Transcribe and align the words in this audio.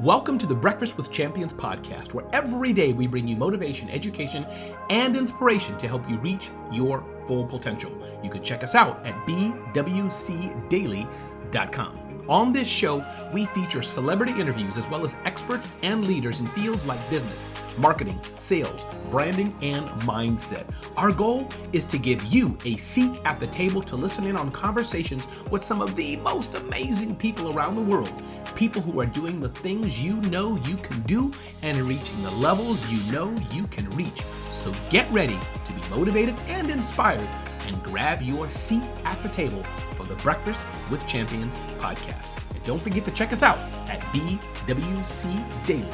Welcome 0.00 0.38
to 0.38 0.46
the 0.46 0.56
Breakfast 0.56 0.96
with 0.96 1.12
Champions 1.12 1.54
podcast, 1.54 2.14
where 2.14 2.26
every 2.32 2.72
day 2.72 2.92
we 2.92 3.06
bring 3.06 3.28
you 3.28 3.36
motivation, 3.36 3.88
education, 3.90 4.44
and 4.90 5.16
inspiration 5.16 5.78
to 5.78 5.86
help 5.86 6.10
you 6.10 6.18
reach 6.18 6.50
your 6.72 7.04
full 7.28 7.46
potential. 7.46 7.92
You 8.20 8.28
can 8.28 8.42
check 8.42 8.64
us 8.64 8.74
out 8.74 9.06
at 9.06 9.14
bwcdaily.com. 9.24 10.04
On 12.28 12.52
this 12.52 12.66
show, 12.66 13.04
we 13.34 13.44
feature 13.46 13.82
celebrity 13.82 14.32
interviews 14.40 14.78
as 14.78 14.88
well 14.88 15.04
as 15.04 15.16
experts 15.26 15.68
and 15.82 16.06
leaders 16.06 16.40
in 16.40 16.46
fields 16.48 16.86
like 16.86 16.98
business, 17.10 17.50
marketing, 17.76 18.18
sales, 18.38 18.86
branding, 19.10 19.54
and 19.60 19.86
mindset. 20.02 20.64
Our 20.96 21.12
goal 21.12 21.48
is 21.74 21.84
to 21.86 21.98
give 21.98 22.24
you 22.24 22.56
a 22.64 22.76
seat 22.78 23.12
at 23.26 23.40
the 23.40 23.46
table 23.48 23.82
to 23.82 23.96
listen 23.96 24.24
in 24.24 24.36
on 24.36 24.50
conversations 24.52 25.26
with 25.50 25.62
some 25.62 25.82
of 25.82 25.96
the 25.96 26.16
most 26.18 26.54
amazing 26.54 27.14
people 27.16 27.52
around 27.52 27.76
the 27.76 27.82
world. 27.82 28.12
People 28.54 28.80
who 28.80 29.00
are 29.00 29.06
doing 29.06 29.38
the 29.38 29.50
things 29.50 30.00
you 30.00 30.16
know 30.22 30.56
you 30.64 30.78
can 30.78 31.02
do 31.02 31.30
and 31.60 31.76
reaching 31.82 32.22
the 32.22 32.30
levels 32.30 32.88
you 32.88 33.12
know 33.12 33.34
you 33.50 33.66
can 33.66 33.88
reach. 33.90 34.22
So 34.50 34.72
get 34.90 35.10
ready 35.12 35.38
to 35.64 35.72
be 35.74 35.88
motivated 35.90 36.40
and 36.46 36.70
inspired 36.70 37.28
and 37.66 37.82
grab 37.82 38.22
your 38.22 38.48
seat 38.48 38.82
at 39.04 39.22
the 39.22 39.28
table 39.30 39.62
for 40.04 40.14
the 40.14 40.22
Breakfast 40.22 40.66
with 40.90 41.06
Champions 41.06 41.58
podcast. 41.78 42.28
And 42.54 42.62
don't 42.64 42.80
forget 42.80 43.04
to 43.06 43.10
check 43.10 43.32
us 43.32 43.42
out 43.42 43.58
at 43.88 44.00
bwcdaily.com. 44.12 45.84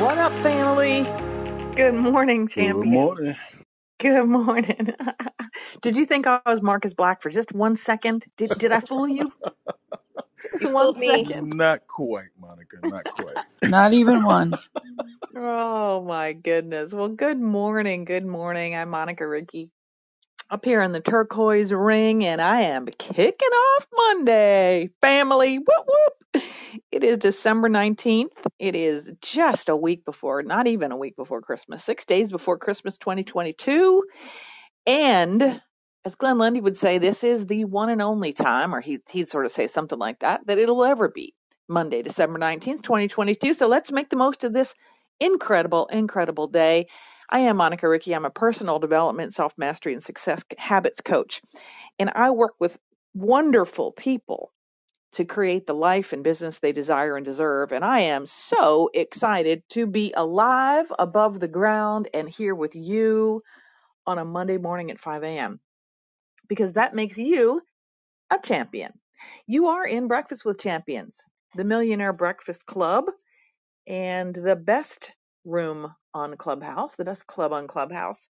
What 0.00 0.18
up, 0.18 0.32
family? 0.42 1.02
Good 1.76 1.94
morning, 1.94 2.46
Good 2.46 2.74
morning. 2.74 3.36
Good 3.98 4.26
morning. 4.26 4.94
did 5.82 5.96
you 5.96 6.06
think 6.06 6.26
I 6.26 6.40
was 6.46 6.62
Marcus 6.62 6.94
Black 6.94 7.22
for 7.22 7.30
just 7.30 7.52
one 7.52 7.76
second? 7.76 8.24
Did 8.36 8.50
did 8.58 8.72
I 8.72 8.80
fool 8.80 9.08
you? 9.08 9.30
Just 10.42 10.64
You 10.64 10.70
one 10.72 10.92
fooled 10.92 10.98
me. 10.98 11.32
second. 11.32 11.56
Not 11.56 11.86
quite, 11.88 12.30
Monica. 12.40 12.78
Not 12.84 13.10
quite. 13.10 13.42
Not 13.64 13.94
even 13.94 14.22
one. 14.24 14.58
Oh 15.36 16.02
my 16.04 16.32
goodness. 16.34 16.92
Well, 16.94 17.08
good 17.08 17.40
morning. 17.40 18.04
Good 18.04 18.26
morning. 18.26 18.74
I'm 18.76 18.90
Monica 18.90 19.26
Ricci 19.26 19.70
up 20.50 20.64
here 20.64 20.82
in 20.82 20.92
the 20.92 21.00
turquoise 21.00 21.72
ring, 21.72 22.26
and 22.26 22.40
I 22.42 22.62
am 22.62 22.86
kicking 22.86 23.48
off 23.48 23.86
Monday. 23.94 24.90
Family, 25.02 25.58
whoop 25.58 25.86
whoop. 25.88 26.44
It 26.92 27.04
is 27.04 27.18
December 27.18 27.68
19th. 27.68 28.28
It 28.58 28.76
is 28.76 29.10
just 29.22 29.68
a 29.70 29.76
week 29.76 30.04
before, 30.04 30.42
not 30.42 30.66
even 30.68 30.92
a 30.92 30.96
week 30.98 31.16
before 31.16 31.42
Christmas, 31.42 31.84
six 31.84 32.04
days 32.06 32.32
before 32.32 32.58
Christmas 32.58 32.98
2022. 32.98 34.04
And 34.86 35.62
as 36.04 36.14
Glenn 36.14 36.38
Lundy 36.38 36.60
would 36.60 36.78
say, 36.78 36.98
this 36.98 37.24
is 37.24 37.46
the 37.46 37.64
one 37.66 37.90
and 37.90 38.00
only 38.00 38.32
time, 38.32 38.74
or 38.74 38.80
he, 38.80 39.00
he'd 39.10 39.28
sort 39.28 39.44
of 39.44 39.52
say 39.52 39.66
something 39.66 39.98
like 39.98 40.20
that, 40.20 40.46
that 40.46 40.58
it'll 40.58 40.84
ever 40.84 41.08
be 41.08 41.34
Monday, 41.68 42.02
December 42.02 42.38
19th, 42.38 42.82
2022. 42.82 43.54
So 43.54 43.66
let's 43.68 43.92
make 43.92 44.08
the 44.08 44.16
most 44.16 44.44
of 44.44 44.52
this 44.52 44.74
incredible, 45.20 45.86
incredible 45.88 46.46
day. 46.46 46.86
I 47.28 47.40
am 47.40 47.58
Monica 47.58 47.88
Ricci. 47.88 48.14
I'm 48.14 48.24
a 48.24 48.30
personal 48.30 48.78
development, 48.78 49.34
self 49.34 49.52
mastery, 49.58 49.92
and 49.92 50.02
success 50.02 50.42
habits 50.56 51.00
coach. 51.02 51.42
And 51.98 52.10
I 52.14 52.30
work 52.30 52.54
with 52.58 52.78
wonderful 53.14 53.92
people 53.92 54.52
to 55.12 55.24
create 55.24 55.66
the 55.66 55.74
life 55.74 56.12
and 56.12 56.24
business 56.24 56.60
they 56.60 56.72
desire 56.72 57.16
and 57.16 57.26
deserve. 57.26 57.72
And 57.72 57.84
I 57.84 58.00
am 58.00 58.26
so 58.26 58.90
excited 58.94 59.62
to 59.70 59.86
be 59.86 60.12
alive 60.16 60.90
above 60.98 61.40
the 61.40 61.48
ground 61.48 62.08
and 62.14 62.28
here 62.28 62.54
with 62.54 62.74
you 62.74 63.42
on 64.06 64.18
a 64.18 64.24
Monday 64.24 64.56
morning 64.56 64.90
at 64.90 65.00
5 65.00 65.24
a.m. 65.24 65.60
because 66.50 66.74
that 66.74 66.96
makes 66.96 67.18
you 67.18 67.62
a 68.32 68.38
champion. 68.42 68.92
You 69.48 69.68
are 69.68 69.86
in 69.86 70.08
Breakfast 70.08 70.44
with 70.46 70.60
Champions, 70.60 71.22
the 71.56 71.64
Millionaire 71.64 72.14
Breakfast 72.14 72.66
Club, 72.66 73.06
and 73.88 74.34
the 74.34 74.56
best 74.56 75.12
room 75.44 75.94
on 76.14 76.36
Clubhouse, 76.38 76.96
the 76.96 77.06
best 77.06 77.26
club 77.26 77.52
on 77.52 77.68
Clubhouse. 77.68 78.28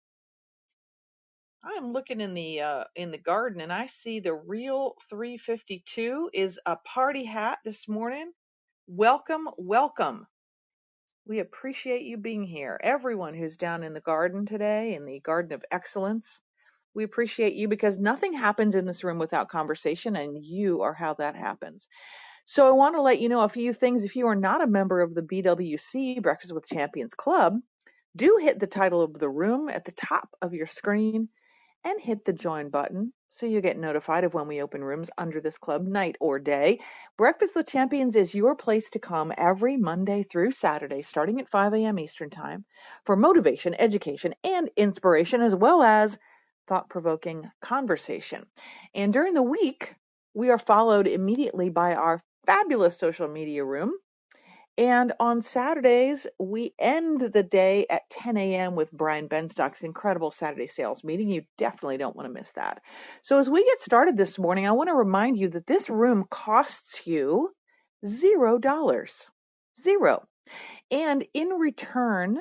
I 1.65 1.73
am 1.79 1.93
looking 1.93 2.21
in 2.23 2.35
the 2.35 2.61
uh, 2.63 2.85
in 2.97 3.11
the 3.11 3.19
garden 3.19 3.61
and 3.61 3.73
I 3.73 3.87
see 3.87 4.21
the 4.21 4.35
real 4.35 4.95
352 5.11 6.31
is 6.35 6.59
a 6.67 6.77
party 6.77 7.25
hat 7.25 7.59
this 7.65 7.89
morning. 7.89 8.33
Welcome, 8.89 9.49
welcome. 9.59 10.27
We 11.27 11.41
appreciate 11.41 12.03
you 12.03 12.17
being 12.19 12.45
here. 12.45 12.81
Everyone 12.83 13.35
who's 13.35 13.57
down 13.57 13.85
in 13.85 13.95
the 13.95 14.01
garden 14.01 14.47
today, 14.47 14.95
in 14.95 15.07
the 15.07 15.21
Garden 15.21 15.53
of 15.53 15.65
Excellence, 15.71 16.41
we 16.97 17.05
appreciate 17.05 17.55
you 17.55 17.69
because 17.69 17.99
nothing 17.99 18.33
happens 18.33 18.75
in 18.75 18.87
this 18.87 19.05
room 19.05 19.19
without 19.19 19.49
conversation, 19.51 20.17
and 20.17 20.45
you 20.45 20.81
are 20.83 20.95
how 20.95 21.15
that 21.15 21.37
happens. 21.37 21.87
So, 22.47 22.67
I 22.67 22.71
want 22.73 22.97
to 22.97 23.03
let 23.03 23.21
you 23.21 23.29
know 23.29 23.43
a 23.43 23.49
few 23.49 23.73
things. 23.73 24.03
If 24.03 24.17
you 24.17 24.27
are 24.27 24.35
not 24.35 24.63
a 24.63 24.67
member 24.67 25.01
of 25.01 25.15
the 25.15 25.23
BWC 25.23 26.23
Breakfast 26.23 26.53
with 26.55 26.67
Champions 26.67 27.15
Club, 27.15 27.59
do 28.17 28.39
hit 28.41 28.59
the 28.59 28.67
title 28.67 29.03
of 29.03 29.13
the 29.15 29.29
room 29.29 29.69
at 29.69 29.85
the 29.85 29.93
top 29.93 30.31
of 30.41 30.55
your 30.55 30.67
screen 30.67 31.29
and 31.85 32.01
hit 32.01 32.25
the 32.25 32.33
join 32.33 32.71
button 32.71 33.13
so 33.31 33.47
you 33.47 33.61
get 33.61 33.79
notified 33.79 34.25
of 34.25 34.35
when 34.35 34.49
we 34.49 34.63
open 34.63 34.83
rooms 34.83 35.11
under 35.19 35.41
this 35.41 35.59
club, 35.59 35.87
night 35.87 36.17
or 36.21 36.39
day. 36.39 36.81
Breakfast 37.19 37.55
with 37.55 37.69
Champions 37.69 38.17
is 38.17 38.35
your 38.35 38.57
place 38.57 38.91
to 38.91 38.99
come 38.99 39.33
every 39.37 39.77
Monday 39.77 40.23
through 40.23 40.53
Saturday, 40.53 41.03
starting 41.03 41.41
at 41.41 41.49
5 41.49 41.75
a.m. 41.75 41.99
Eastern 41.99 42.31
Time, 42.31 42.65
for 43.05 43.15
motivation, 43.17 43.75
education, 43.75 44.35
and 44.43 44.71
inspiration, 44.77 45.43
as 45.43 45.55
well 45.55 45.83
as 45.83 46.19
thought 46.67 46.89
provoking 46.91 47.51
conversation. 47.61 48.47
And 48.95 49.13
during 49.13 49.35
the 49.35 49.43
week, 49.43 49.95
we 50.35 50.51
are 50.51 50.59
followed 50.59 51.07
immediately 51.07 51.71
by 51.71 51.95
our 51.95 52.21
fabulous 52.47 52.99
social 52.99 53.29
media 53.29 53.65
room. 53.65 53.93
And 54.79 55.15
on 55.21 55.41
Saturdays, 55.41 56.27
we 56.39 56.75
end 56.79 57.21
the 57.21 57.43
day 57.43 57.87
at 57.89 58.11
10 58.11 58.37
a.m. 58.37 58.75
with 58.75 58.93
Brian 58.93 59.27
Benstock's 59.27 59.83
incredible 59.83 60.31
Saturday 60.31 60.67
sales 60.67 61.03
meeting. 61.03 61.31
You 61.31 61.45
definitely 61.57 61.97
don't 61.97 62.15
want 62.15 62.29
to 62.29 62.35
miss 62.35 62.53
that. 62.53 62.83
So, 63.23 63.39
as 63.39 63.49
we 63.49 63.65
get 63.65 63.81
started 63.81 64.19
this 64.19 64.39
morning, 64.39 64.67
I 64.67 64.73
want 64.73 64.89
to 64.89 64.95
remind 64.95 65.39
you 65.39 65.49
that 65.51 65.67
this 65.67 65.89
room 65.89 66.27
costs 66.31 67.07
you 67.07 67.55
zero 68.05 68.59
dollars. 68.59 69.31
Zero. 69.81 70.27
And 70.91 71.27
in 71.35 71.49
return 71.49 72.39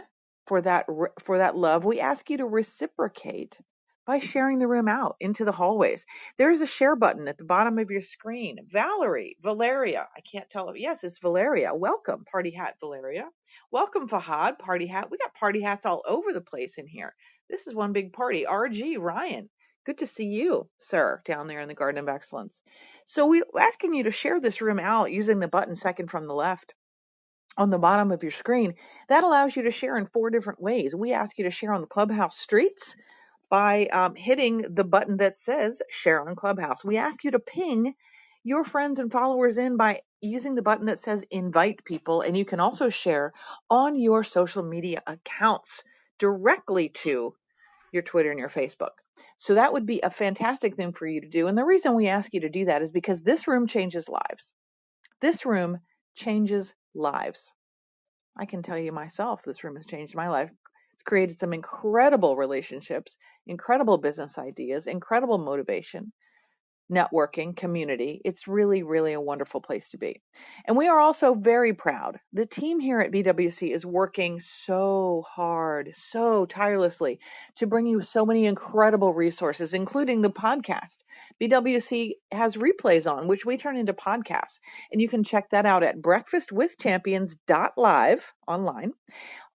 for 0.47 0.61
that 0.61 0.87
for 1.19 1.37
that 1.37 1.55
love, 1.57 1.85
we 1.85 2.01
ask 2.01 2.29
you 2.29 2.37
to 2.37 2.45
reciprocate 2.45 3.59
by 4.05 4.19
sharing 4.19 4.59
the 4.59 4.67
room 4.67 4.87
out 4.87 5.15
into 5.19 5.45
the 5.45 5.51
hallways. 5.51 6.05
There's 6.37 6.61
a 6.61 6.67
share 6.67 6.95
button 6.95 7.27
at 7.27 7.37
the 7.37 7.43
bottom 7.43 7.79
of 7.79 7.89
your 7.89 8.01
screen. 8.01 8.59
Valerie, 8.71 9.37
Valeria, 9.41 10.07
I 10.15 10.21
can't 10.21 10.49
tell. 10.49 10.69
If 10.69 10.77
Yes, 10.77 11.03
it's 11.03 11.19
Valeria. 11.19 11.73
Welcome, 11.73 12.25
Party 12.31 12.51
Hat 12.51 12.75
Valeria. 12.79 13.27
Welcome, 13.71 14.07
Fahad, 14.07 14.59
Party 14.59 14.87
Hat. 14.87 15.09
We 15.09 15.17
got 15.17 15.33
party 15.33 15.61
hats 15.61 15.85
all 15.85 16.03
over 16.07 16.33
the 16.33 16.41
place 16.41 16.77
in 16.77 16.87
here. 16.87 17.15
This 17.49 17.67
is 17.67 17.73
one 17.73 17.93
big 17.93 18.13
party. 18.13 18.45
RG, 18.49 18.97
Ryan, 18.99 19.49
good 19.85 19.99
to 19.99 20.07
see 20.07 20.25
you, 20.25 20.67
sir, 20.79 21.21
down 21.25 21.47
there 21.47 21.61
in 21.61 21.67
the 21.67 21.73
Garden 21.73 22.03
of 22.03 22.09
Excellence. 22.09 22.61
So 23.05 23.27
we're 23.27 23.43
asking 23.59 23.93
you 23.93 24.03
to 24.03 24.11
share 24.11 24.39
this 24.39 24.61
room 24.61 24.79
out 24.79 25.11
using 25.11 25.39
the 25.39 25.47
button 25.47 25.75
second 25.75 26.11
from 26.11 26.27
the 26.27 26.33
left 26.33 26.73
on 27.57 27.69
the 27.69 27.77
bottom 27.77 28.11
of 28.11 28.23
your 28.23 28.31
screen. 28.31 28.75
That 29.09 29.23
allows 29.23 29.55
you 29.55 29.63
to 29.63 29.71
share 29.71 29.97
in 29.97 30.07
four 30.07 30.29
different 30.29 30.61
ways. 30.61 30.93
We 30.93 31.13
ask 31.13 31.37
you 31.37 31.45
to 31.45 31.51
share 31.51 31.73
on 31.73 31.81
the 31.81 31.87
clubhouse 31.87 32.37
streets 32.37 32.95
by 33.49 33.85
um, 33.87 34.15
hitting 34.15 34.65
the 34.69 34.83
button 34.83 35.17
that 35.17 35.37
says 35.37 35.81
share 35.89 36.27
on 36.27 36.35
clubhouse. 36.35 36.83
We 36.83 36.97
ask 36.97 37.23
you 37.23 37.31
to 37.31 37.39
ping 37.39 37.95
your 38.43 38.63
friends 38.63 38.99
and 38.99 39.11
followers 39.11 39.57
in 39.57 39.77
by 39.77 40.01
using 40.21 40.55
the 40.55 40.61
button 40.61 40.87
that 40.87 40.99
says 40.99 41.25
invite 41.31 41.83
people. 41.83 42.21
And 42.21 42.37
you 42.37 42.45
can 42.45 42.59
also 42.59 42.89
share 42.89 43.33
on 43.69 43.99
your 43.99 44.23
social 44.23 44.63
media 44.63 45.01
accounts 45.07 45.83
directly 46.19 46.89
to 46.89 47.33
your 47.91 48.03
Twitter 48.03 48.31
and 48.31 48.39
your 48.39 48.49
Facebook. 48.49 48.91
So 49.37 49.55
that 49.55 49.73
would 49.73 49.85
be 49.85 50.01
a 50.01 50.09
fantastic 50.09 50.75
thing 50.75 50.93
for 50.93 51.07
you 51.07 51.21
to 51.21 51.29
do. 51.29 51.47
And 51.47 51.57
the 51.57 51.65
reason 51.65 51.95
we 51.95 52.07
ask 52.07 52.33
you 52.33 52.41
to 52.41 52.49
do 52.49 52.65
that 52.65 52.81
is 52.81 52.91
because 52.91 53.21
this 53.21 53.47
room 53.47 53.67
changes 53.67 54.09
lives. 54.09 54.53
This 55.21 55.45
room 55.45 55.79
changes 56.15 56.73
lives. 56.93 57.51
I 58.37 58.45
can 58.45 58.61
tell 58.61 58.77
you 58.77 58.91
myself, 58.91 59.41
this 59.43 59.63
room 59.63 59.77
has 59.77 59.85
changed 59.85 60.15
my 60.15 60.29
life. 60.29 60.51
Created 61.05 61.39
some 61.39 61.53
incredible 61.53 62.35
relationships, 62.35 63.17
incredible 63.47 63.97
business 63.97 64.37
ideas, 64.37 64.87
incredible 64.87 65.37
motivation, 65.37 66.11
networking, 66.91 67.55
community. 67.55 68.21
It's 68.23 68.47
really, 68.47 68.83
really 68.83 69.13
a 69.13 69.21
wonderful 69.21 69.61
place 69.61 69.89
to 69.89 69.97
be. 69.97 70.21
And 70.65 70.77
we 70.77 70.87
are 70.87 70.99
also 70.99 71.33
very 71.33 71.73
proud. 71.73 72.19
The 72.33 72.45
team 72.45 72.79
here 72.79 72.99
at 72.99 73.11
BWC 73.11 73.73
is 73.73 73.83
working 73.85 74.39
so 74.39 75.23
hard, 75.27 75.95
so 75.95 76.45
tirelessly 76.45 77.19
to 77.55 77.67
bring 77.67 77.87
you 77.87 78.01
so 78.01 78.25
many 78.25 78.45
incredible 78.45 79.13
resources, 79.13 79.73
including 79.73 80.21
the 80.21 80.29
podcast. 80.29 80.97
BWC 81.41 82.11
has 82.31 82.55
replays 82.55 83.11
on, 83.11 83.27
which 83.27 83.45
we 83.45 83.57
turn 83.57 83.77
into 83.77 83.93
podcasts. 83.93 84.59
And 84.91 85.01
you 85.01 85.09
can 85.09 85.23
check 85.23 85.49
that 85.51 85.65
out 85.65 85.83
at 85.83 85.97
breakfastwithchampions.live 85.97 88.33
online. 88.47 88.93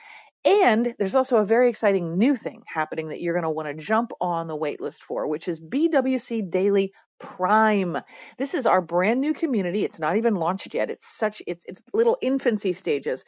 And 0.46 0.94
there's 0.98 1.16
also 1.16 1.38
a 1.38 1.46
very 1.46 1.70
exciting 1.70 2.18
new 2.18 2.36
thing 2.36 2.64
happening 2.68 3.10
that 3.10 3.22
you're 3.22 3.34
going 3.34 3.44
to 3.44 3.50
want 3.50 3.68
to 3.68 3.74
jump 3.74 4.12
on 4.22 4.48
the 4.48 4.58
waitlist 4.58 5.02
for, 5.02 5.28
which 5.28 5.48
is 5.48 5.60
BWC 5.60 6.50
Daily 6.50 6.94
Prime. 7.20 7.98
This 8.38 8.54
is 8.54 8.66
our 8.66 8.82
brand 8.82 9.20
new 9.20 9.34
community. 9.34 9.84
It's 9.84 10.00
not 10.00 10.18
even 10.18 10.36
launched 10.36 10.74
yet. 10.74 10.90
It's 10.90 11.08
such 11.08 11.42
it's 11.48 11.66
it's 11.68 11.82
little 11.94 12.18
infancy 12.22 12.74
stages, 12.74 13.26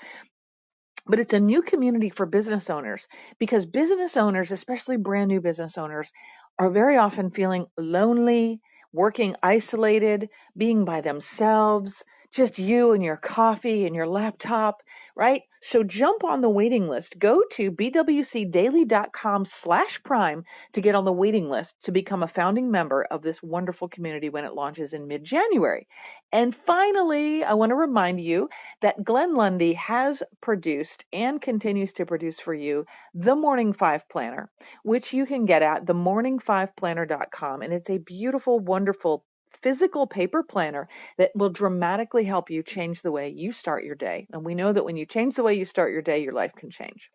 but 1.08 1.20
it's 1.20 1.34
a 1.34 1.40
new 1.40 1.62
community 1.62 2.10
for 2.10 2.26
business 2.26 2.70
owners 2.70 3.08
because 3.40 3.66
business 3.66 4.16
owners, 4.16 4.52
especially 4.52 4.98
brand 4.98 5.28
new 5.28 5.42
business 5.42 5.78
owners, 5.78 6.12
are 6.58 6.70
very 6.70 6.98
often 6.98 7.32
feeling 7.32 7.66
lonely, 7.78 8.62
working 8.94 9.36
isolated, 9.42 10.30
being 10.56 10.86
by 10.86 11.02
themselves, 11.02 12.04
just 12.32 12.60
you 12.60 12.92
and 12.92 13.04
your 13.04 13.18
coffee 13.18 13.86
and 13.86 13.96
your 13.96 14.08
laptop, 14.08 14.82
right? 15.20 15.42
So 15.62 15.84
jump 15.84 16.24
on 16.24 16.40
the 16.40 16.50
waiting 16.50 16.88
list. 16.88 17.20
Go 17.20 17.44
to 17.52 17.74
bwcdaily.com 17.74 19.44
slash 19.44 20.02
prime 20.02 20.46
to 20.72 20.82
get 20.82 20.96
on 20.96 21.04
the 21.04 21.12
waiting 21.12 21.50
list 21.50 21.76
to 21.84 21.92
become 21.92 22.24
a 22.24 22.28
founding 22.28 22.72
member 22.72 23.04
of 23.04 23.22
this 23.22 23.44
wonderful 23.44 23.90
community 23.90 24.30
when 24.30 24.46
it 24.46 24.54
launches 24.54 24.94
in 24.94 25.10
mid-January. 25.10 25.88
And 26.32 26.56
finally, 26.56 27.44
I 27.44 27.56
want 27.56 27.72
to 27.72 27.76
remind 27.76 28.22
you 28.22 28.48
that 28.82 29.04
Glenn 29.04 29.36
Lundy 29.36 29.74
has 29.74 30.24
produced 30.40 31.04
and 31.12 31.42
continues 31.42 31.92
to 31.94 32.06
produce 32.06 32.40
for 32.40 32.54
you 32.54 32.86
the 33.14 33.36
Morning 33.36 33.74
Five 33.74 34.08
Planner, 34.08 34.50
which 34.84 35.12
you 35.12 35.26
can 35.26 35.46
get 35.46 35.64
at 35.64 35.84
themorning5planner.com. 35.84 37.62
And 37.62 37.74
it's 37.74 37.90
a 37.90 37.98
beautiful, 37.98 38.62
wonderful 38.62 39.26
physical 39.64 40.08
paper 40.08 40.44
planner 40.44 40.88
that 41.18 41.32
will 41.36 41.50
dramatically 41.50 42.24
help 42.26 42.50
you 42.50 42.64
change 42.64 43.02
the 43.02 43.12
way 43.12 43.30
you 43.30 43.52
start 43.52 43.84
your 43.84 43.96
day. 43.96 44.28
And 44.32 44.46
we 44.46 44.56
know 44.56 44.74
that 44.74 44.86
when 44.86 44.98
you 44.98 45.06
change 45.06 45.36
the 45.36 45.44
way 45.44 45.56
you 45.56 45.66
start 45.66 45.92
your 45.92 46.02
day, 46.02 46.24
your 46.24 46.34
life 46.34 46.54
can 46.56 46.70
change. 46.70 47.10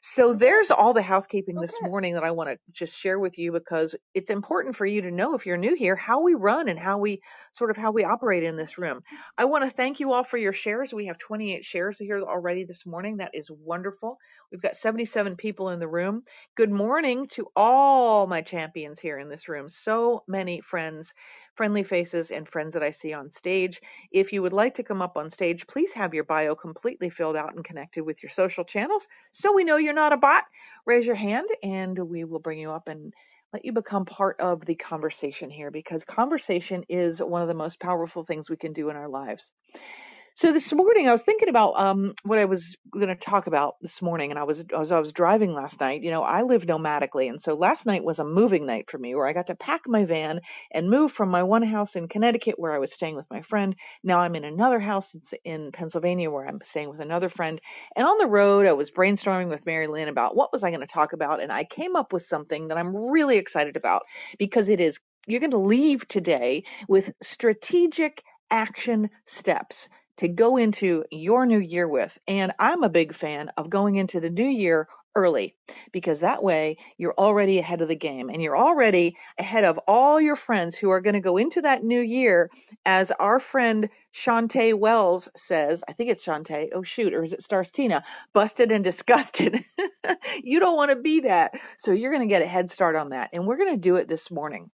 So 0.00 0.34
there's 0.34 0.70
all 0.70 0.94
the 0.94 1.02
housekeeping 1.02 1.60
this 1.60 1.80
Okay. 1.80 1.82
morning 1.82 2.14
that 2.14 2.24
I 2.24 2.30
want 2.32 2.50
to 2.50 2.58
just 2.72 2.96
share 2.98 3.18
with 3.18 3.38
you 3.38 3.52
because 3.52 3.96
it's 4.14 4.30
important 4.30 4.76
for 4.76 4.86
you 4.86 5.02
to 5.02 5.10
know 5.10 5.34
if 5.34 5.46
you're 5.46 5.56
new 5.56 5.74
here 5.74 5.96
how 5.96 6.22
we 6.22 6.34
run 6.34 6.68
and 6.68 6.78
how 6.78 6.98
we 6.98 7.22
sort 7.52 7.70
of 7.70 7.78
how 7.78 7.90
we 7.92 8.04
operate 8.04 8.44
in 8.44 8.56
this 8.56 8.78
room. 8.78 9.02
I 9.38 9.46
want 9.46 9.64
to 9.64 9.70
thank 9.70 10.00
you 10.00 10.12
all 10.12 10.24
for 10.24 10.38
your 10.38 10.54
shares. 10.54 10.94
We 10.94 11.06
have 11.06 11.18
28 11.18 11.64
shares 11.64 11.98
here 11.98 12.20
already 12.22 12.64
this 12.64 12.86
morning. 12.86 13.18
That 13.18 13.32
is 13.34 13.50
wonderful. 13.50 14.18
We've 14.52 14.62
got 14.62 14.76
77 14.76 15.36
people 15.36 15.70
in 15.70 15.80
the 15.80 15.88
room. 15.88 16.22
Good 16.56 16.70
morning 16.72 17.28
to 17.30 17.48
all 17.56 18.26
my 18.26 18.42
champions 18.42 19.00
here 19.00 19.18
in 19.18 19.28
this 19.28 19.48
room. 19.48 19.68
So 19.68 20.24
many 20.28 20.60
friends, 20.60 21.14
friendly 21.56 21.82
faces 21.82 22.30
and 22.30 22.48
friends 22.48 22.74
that 22.74 22.82
I 22.82 22.90
see 22.90 23.12
on 23.12 23.30
stage. 23.30 23.80
If 24.10 24.32
you 24.32 24.42
would 24.42 24.52
like 24.52 24.74
to 24.74 24.82
come 24.82 25.02
up 25.02 25.16
on 25.16 25.30
stage, 25.30 25.66
please 25.66 25.92
have 25.92 26.14
your 26.14 26.24
bio 26.24 26.54
completely 26.54 27.10
filled 27.10 27.36
out 27.36 27.54
and 27.54 27.64
connected 27.64 28.04
with 28.04 28.22
your 28.22 28.30
social 28.30 28.64
channels 28.64 29.08
so 29.32 29.52
we 29.52 29.64
know 29.64 29.76
you're 29.76 29.94
not 29.94 30.12
a 30.12 30.16
bot. 30.16 30.44
Raise 30.84 31.06
your 31.06 31.16
hand 31.16 31.48
and 31.62 31.98
we 31.98 32.24
will 32.24 32.40
bring 32.40 32.58
you 32.58 32.70
up 32.70 32.88
and 32.88 33.12
let 33.52 33.64
you 33.64 33.72
become 33.72 34.04
part 34.04 34.38
of 34.40 34.64
the 34.66 34.74
conversation 34.74 35.50
here 35.50 35.70
because 35.70 36.04
conversation 36.04 36.84
is 36.88 37.20
one 37.20 37.42
of 37.42 37.48
the 37.48 37.54
most 37.54 37.80
powerful 37.80 38.24
things 38.24 38.50
we 38.50 38.56
can 38.56 38.72
do 38.72 38.90
in 38.90 38.96
our 38.96 39.08
lives. 39.08 39.52
So 40.38 40.52
this 40.52 40.70
morning 40.70 41.08
I 41.08 41.12
was 41.12 41.22
thinking 41.22 41.48
about 41.48 41.80
um 41.80 42.12
what 42.22 42.38
I 42.38 42.44
was 42.44 42.76
going 42.92 43.08
to 43.08 43.14
talk 43.14 43.46
about 43.46 43.76
this 43.80 44.02
morning 44.02 44.28
and 44.28 44.38
I 44.38 44.42
was 44.42 44.62
as 44.78 44.92
I 44.92 45.00
was 45.00 45.10
driving 45.12 45.54
last 45.54 45.80
night, 45.80 46.02
you 46.02 46.10
know, 46.10 46.22
I 46.22 46.42
live 46.42 46.66
nomadically 46.66 47.30
and 47.30 47.40
so 47.40 47.54
last 47.54 47.86
night 47.86 48.04
was 48.04 48.18
a 48.18 48.24
moving 48.24 48.66
night 48.66 48.90
for 48.90 48.98
me 48.98 49.14
where 49.14 49.26
I 49.26 49.32
got 49.32 49.46
to 49.46 49.54
pack 49.54 49.84
my 49.86 50.04
van 50.04 50.42
and 50.70 50.90
move 50.90 51.10
from 51.10 51.30
my 51.30 51.42
one 51.42 51.62
house 51.62 51.96
in 51.96 52.06
Connecticut 52.06 52.58
where 52.58 52.74
I 52.74 52.80
was 52.80 52.92
staying 52.92 53.16
with 53.16 53.24
my 53.30 53.40
friend. 53.40 53.76
Now 54.04 54.18
I'm 54.18 54.34
in 54.34 54.44
another 54.44 54.78
house 54.78 55.16
in 55.42 55.72
Pennsylvania 55.72 56.30
where 56.30 56.46
I'm 56.46 56.60
staying 56.64 56.90
with 56.90 57.00
another 57.00 57.30
friend. 57.30 57.58
And 57.96 58.06
on 58.06 58.18
the 58.18 58.26
road 58.26 58.66
I 58.66 58.74
was 58.74 58.90
brainstorming 58.90 59.48
with 59.48 59.64
Mary 59.64 59.86
Lynn 59.86 60.08
about 60.08 60.36
what 60.36 60.52
was 60.52 60.62
I 60.62 60.68
going 60.68 60.80
to 60.80 60.86
talk 60.86 61.14
about 61.14 61.42
and 61.42 61.50
I 61.50 61.64
came 61.64 61.96
up 61.96 62.12
with 62.12 62.24
something 62.24 62.68
that 62.68 62.76
I'm 62.76 62.94
really 62.94 63.38
excited 63.38 63.78
about 63.78 64.02
because 64.38 64.68
it 64.68 64.82
is 64.82 64.98
you're 65.26 65.40
going 65.40 65.52
to 65.52 65.56
leave 65.56 66.06
today 66.06 66.64
with 66.88 67.10
strategic 67.22 68.22
action 68.50 69.08
steps 69.24 69.88
to 70.18 70.28
go 70.28 70.56
into 70.56 71.04
your 71.10 71.46
new 71.46 71.58
year 71.58 71.88
with. 71.88 72.16
And 72.26 72.52
I'm 72.58 72.82
a 72.82 72.88
big 72.88 73.14
fan 73.14 73.50
of 73.56 73.70
going 73.70 73.96
into 73.96 74.20
the 74.20 74.30
new 74.30 74.48
year 74.48 74.88
early 75.16 75.56
because 75.92 76.20
that 76.20 76.42
way 76.42 76.76
you're 76.98 77.14
already 77.16 77.58
ahead 77.58 77.80
of 77.80 77.88
the 77.88 77.96
game 77.96 78.28
and 78.28 78.42
you're 78.42 78.56
already 78.56 79.16
ahead 79.38 79.64
of 79.64 79.80
all 79.88 80.20
your 80.20 80.36
friends 80.36 80.76
who 80.76 80.90
are 80.90 81.00
going 81.00 81.14
to 81.14 81.20
go 81.20 81.38
into 81.38 81.62
that 81.62 81.82
new 81.82 82.00
year 82.00 82.50
as 82.84 83.10
our 83.10 83.40
friend 83.40 83.88
Shantae 84.14 84.78
Wells 84.78 85.28
says, 85.34 85.82
I 85.88 85.94
think 85.94 86.10
it's 86.10 86.24
Shantae, 86.24 86.68
oh 86.74 86.82
shoot, 86.82 87.14
or 87.14 87.24
is 87.24 87.32
it 87.32 87.42
Stars 87.42 87.70
Tina, 87.70 88.04
busted 88.34 88.70
and 88.70 88.84
disgusted. 88.84 89.64
you 90.44 90.60
don't 90.60 90.76
want 90.76 90.90
to 90.90 90.96
be 90.96 91.20
that. 91.20 91.54
So 91.78 91.92
you're 91.92 92.12
going 92.12 92.28
to 92.28 92.32
get 92.32 92.42
a 92.42 92.46
head 92.46 92.70
start 92.70 92.94
on 92.94 93.10
that. 93.10 93.30
And 93.32 93.46
we're 93.46 93.56
going 93.56 93.74
to 93.74 93.80
do 93.80 93.96
it 93.96 94.08
this 94.08 94.30
morning. 94.30 94.70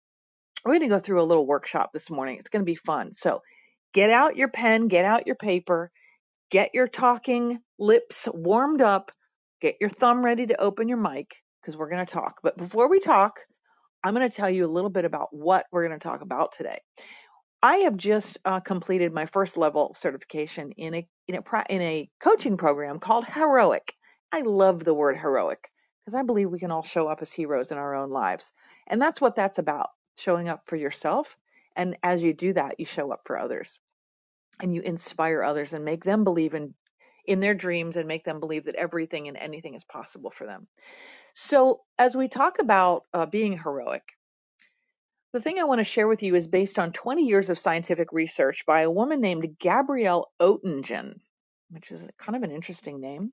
We're 0.64 0.78
going 0.78 0.88
to 0.88 0.96
go 0.96 1.00
through 1.00 1.20
a 1.20 1.24
little 1.24 1.46
workshop 1.46 1.92
this 1.92 2.10
morning. 2.10 2.38
It's 2.38 2.48
going 2.48 2.62
to 2.62 2.70
be 2.70 2.76
fun. 2.76 3.12
So 3.12 3.42
get 3.92 4.10
out 4.10 4.36
your 4.36 4.48
pen, 4.48 4.88
get 4.88 5.04
out 5.04 5.26
your 5.26 5.36
paper, 5.36 5.90
get 6.50 6.74
your 6.74 6.88
talking 6.88 7.60
lips 7.78 8.28
warmed 8.32 8.82
up, 8.82 9.10
get 9.60 9.76
your 9.80 9.90
thumb 9.90 10.24
ready 10.24 10.46
to 10.46 10.60
open 10.60 10.88
your 10.88 10.98
mic 10.98 11.34
because 11.60 11.76
we're 11.76 11.90
going 11.90 12.04
to 12.04 12.12
talk. 12.12 12.40
But 12.42 12.56
before 12.56 12.88
we 12.88 13.00
talk, 13.00 13.40
I'm 14.04 14.14
going 14.14 14.28
to 14.28 14.34
tell 14.34 14.50
you 14.50 14.64
a 14.64 14.70
little 14.70 14.90
bit 14.90 15.04
about 15.04 15.28
what 15.32 15.66
we're 15.72 15.86
going 15.86 15.98
to 15.98 16.02
talk 16.02 16.22
about 16.22 16.52
today. 16.52 16.78
I 17.62 17.78
have 17.78 17.96
just 17.96 18.38
uh, 18.44 18.60
completed 18.60 19.12
my 19.12 19.26
first 19.26 19.56
level 19.56 19.92
certification 19.94 20.72
in 20.72 20.94
a 20.94 21.06
in 21.26 21.34
a 21.34 21.64
in 21.68 21.82
a 21.82 22.08
coaching 22.20 22.56
program 22.56 23.00
called 23.00 23.24
Heroic. 23.24 23.94
I 24.30 24.42
love 24.42 24.84
the 24.84 24.94
word 24.94 25.18
heroic 25.18 25.68
because 26.04 26.14
I 26.14 26.22
believe 26.22 26.50
we 26.50 26.60
can 26.60 26.70
all 26.70 26.84
show 26.84 27.08
up 27.08 27.20
as 27.20 27.32
heroes 27.32 27.72
in 27.72 27.78
our 27.78 27.96
own 27.96 28.10
lives, 28.10 28.52
and 28.86 29.02
that's 29.02 29.20
what 29.20 29.34
that's 29.34 29.58
about: 29.58 29.90
showing 30.16 30.48
up 30.48 30.62
for 30.66 30.76
yourself. 30.76 31.36
And 31.78 31.96
as 32.02 32.22
you 32.22 32.34
do 32.34 32.52
that, 32.54 32.78
you 32.78 32.84
show 32.84 33.12
up 33.12 33.22
for 33.24 33.38
others 33.38 33.78
and 34.60 34.74
you 34.74 34.82
inspire 34.82 35.42
others 35.42 35.72
and 35.72 35.84
make 35.84 36.04
them 36.04 36.24
believe 36.24 36.54
in 36.54 36.74
in 37.24 37.40
their 37.40 37.54
dreams 37.54 37.96
and 37.96 38.08
make 38.08 38.24
them 38.24 38.40
believe 38.40 38.64
that 38.64 38.74
everything 38.74 39.28
and 39.28 39.36
anything 39.36 39.74
is 39.74 39.84
possible 39.84 40.30
for 40.30 40.46
them. 40.46 40.66
So, 41.34 41.82
as 41.98 42.16
we 42.16 42.26
talk 42.26 42.58
about 42.58 43.04
uh, 43.12 43.26
being 43.26 43.56
heroic, 43.56 44.02
the 45.34 45.40
thing 45.40 45.58
I 45.58 45.64
want 45.64 45.78
to 45.80 45.84
share 45.84 46.08
with 46.08 46.22
you 46.22 46.34
is 46.34 46.48
based 46.48 46.78
on 46.78 46.90
20 46.90 47.26
years 47.26 47.50
of 47.50 47.58
scientific 47.58 48.12
research 48.12 48.64
by 48.66 48.80
a 48.80 48.90
woman 48.90 49.20
named 49.20 49.58
Gabrielle 49.60 50.32
Oettingen, 50.40 51.20
which 51.70 51.92
is 51.92 52.08
kind 52.18 52.34
of 52.34 52.42
an 52.42 52.50
interesting 52.50 52.98
name. 52.98 53.30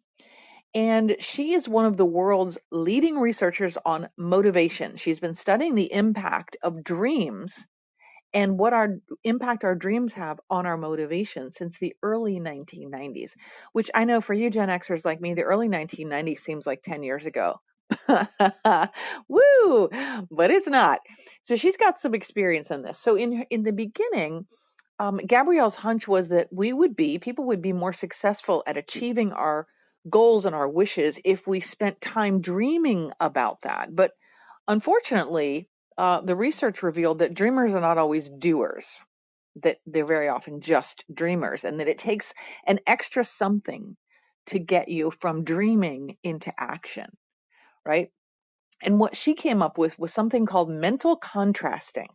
And 0.74 1.16
she 1.20 1.54
is 1.54 1.70
one 1.70 1.86
of 1.86 1.96
the 1.96 2.06
world's 2.06 2.58
leading 2.70 3.18
researchers 3.18 3.78
on 3.86 4.10
motivation. 4.18 4.98
She's 4.98 5.22
been 5.22 5.36
studying 5.36 5.74
the 5.74 5.92
impact 5.92 6.58
of 6.62 6.84
dreams 6.84 7.66
and 8.36 8.60
what 8.60 8.74
our 8.74 9.00
impact 9.24 9.64
our 9.64 9.76
dreams 9.76 10.14
have 10.14 10.40
on 10.52 10.68
our 10.68 10.78
motivation 10.78 11.54
since 11.54 11.80
the 11.80 11.96
early 12.04 12.40
1990s, 12.40 13.36
which 13.74 13.90
I 13.96 14.04
know 14.04 14.22
for 14.22 14.34
you 14.36 14.52
Gen 14.52 14.70
Xers 14.70 15.06
like 15.06 15.22
me, 15.22 15.34
the 15.34 15.44
early 15.44 15.70
1990s 15.70 16.40
seems 16.40 16.68
like 16.68 16.84
10 16.84 17.02
years 17.02 17.26
ago. 17.26 17.62
Woo! 19.30 19.90
But 20.32 20.52
it's 20.52 20.68
not. 20.68 21.00
So 21.44 21.56
she's 21.56 21.78
got 21.78 22.02
some 22.02 22.14
experience 22.14 22.72
in 22.72 22.84
this. 22.84 23.00
So 23.00 23.16
in 23.16 23.46
in 23.50 23.64
the 23.64 23.72
beginning, 23.72 24.46
um, 25.00 25.18
Gabrielle's 25.18 25.76
hunch 25.76 26.08
was 26.08 26.30
that 26.30 26.50
we 26.52 26.74
would 26.74 26.96
be 26.96 27.20
people 27.20 27.46
would 27.46 27.62
be 27.62 27.74
more 27.74 27.94
successful 27.94 28.64
at 28.68 28.78
achieving 28.78 29.32
our 29.32 29.68
goals 30.10 30.46
and 30.46 30.56
our 30.56 30.68
wishes 30.68 31.20
if 31.24 31.48
we 31.48 31.62
spent 31.62 32.02
time 32.02 32.42
dreaming 32.42 33.12
about 33.20 33.62
that. 33.62 33.96
But 33.96 34.12
unfortunately, 34.68 35.70
uh, 35.98 36.22
the 36.22 36.36
research 36.36 36.84
revealed 36.84 37.20
that 37.20 37.34
dreamers 37.34 37.74
are 37.74 37.82
not 37.82 37.98
always 37.98 38.30
doers. 38.30 39.00
That 39.58 39.78
they're 39.86 40.06
very 40.06 40.28
often 40.30 40.62
just 40.62 41.06
dreamers, 41.14 41.64
and 41.64 41.80
that 41.80 41.88
it 41.88 41.98
takes 41.98 42.34
an 42.68 42.80
extra 42.88 43.24
something 43.24 43.96
to 44.48 44.60
get 44.60 44.90
you 44.90 45.12
from 45.12 45.44
dreaming 45.44 46.18
into 46.24 46.54
action, 46.60 47.08
right? 47.86 48.12
And 48.84 49.00
what 49.00 49.16
she 49.16 49.34
came 49.34 49.62
up 49.62 49.78
with 49.78 49.98
was 50.00 50.14
something 50.14 50.46
called 50.46 50.70
mental 50.70 51.16
contrasting. 51.18 52.10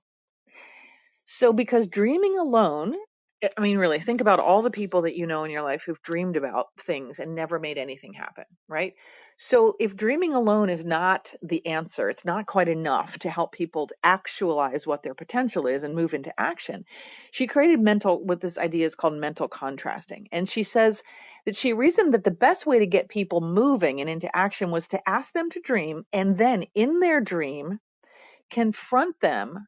So, 1.24 1.52
because 1.52 1.88
dreaming 1.88 2.38
alone 2.38 2.94
I 3.42 3.60
mean, 3.62 3.78
really, 3.78 4.00
think 4.00 4.20
about 4.20 4.38
all 4.38 4.60
the 4.60 4.70
people 4.70 5.02
that 5.02 5.16
you 5.16 5.26
know 5.26 5.44
in 5.44 5.50
your 5.50 5.62
life 5.62 5.82
who've 5.84 6.02
dreamed 6.02 6.36
about 6.36 6.68
things 6.78 7.18
and 7.18 7.34
never 7.34 7.58
made 7.58 7.78
anything 7.78 8.12
happen, 8.12 8.44
right? 8.68 8.94
So, 9.38 9.76
if 9.80 9.96
dreaming 9.96 10.34
alone 10.34 10.68
is 10.68 10.84
not 10.84 11.32
the 11.42 11.64
answer, 11.66 12.10
it's 12.10 12.26
not 12.26 12.46
quite 12.46 12.68
enough 12.68 13.18
to 13.20 13.30
help 13.30 13.52
people 13.52 13.86
to 13.86 13.94
actualize 14.04 14.86
what 14.86 15.02
their 15.02 15.14
potential 15.14 15.66
is 15.66 15.82
and 15.82 15.94
move 15.94 16.12
into 16.12 16.38
action. 16.38 16.84
She 17.30 17.46
created 17.46 17.80
mental, 17.80 18.22
what 18.22 18.42
this 18.42 18.58
idea 18.58 18.84
is 18.84 18.94
called 18.94 19.14
mental 19.14 19.48
contrasting. 19.48 20.28
And 20.32 20.46
she 20.46 20.62
says 20.62 21.02
that 21.46 21.56
she 21.56 21.72
reasoned 21.72 22.12
that 22.12 22.24
the 22.24 22.30
best 22.30 22.66
way 22.66 22.78
to 22.80 22.86
get 22.86 23.08
people 23.08 23.40
moving 23.40 24.02
and 24.02 24.10
into 24.10 24.34
action 24.36 24.70
was 24.70 24.88
to 24.88 25.08
ask 25.08 25.32
them 25.32 25.48
to 25.50 25.60
dream 25.60 26.04
and 26.12 26.36
then 26.36 26.64
in 26.74 27.00
their 27.00 27.20
dream 27.22 27.80
confront 28.50 29.18
them 29.20 29.66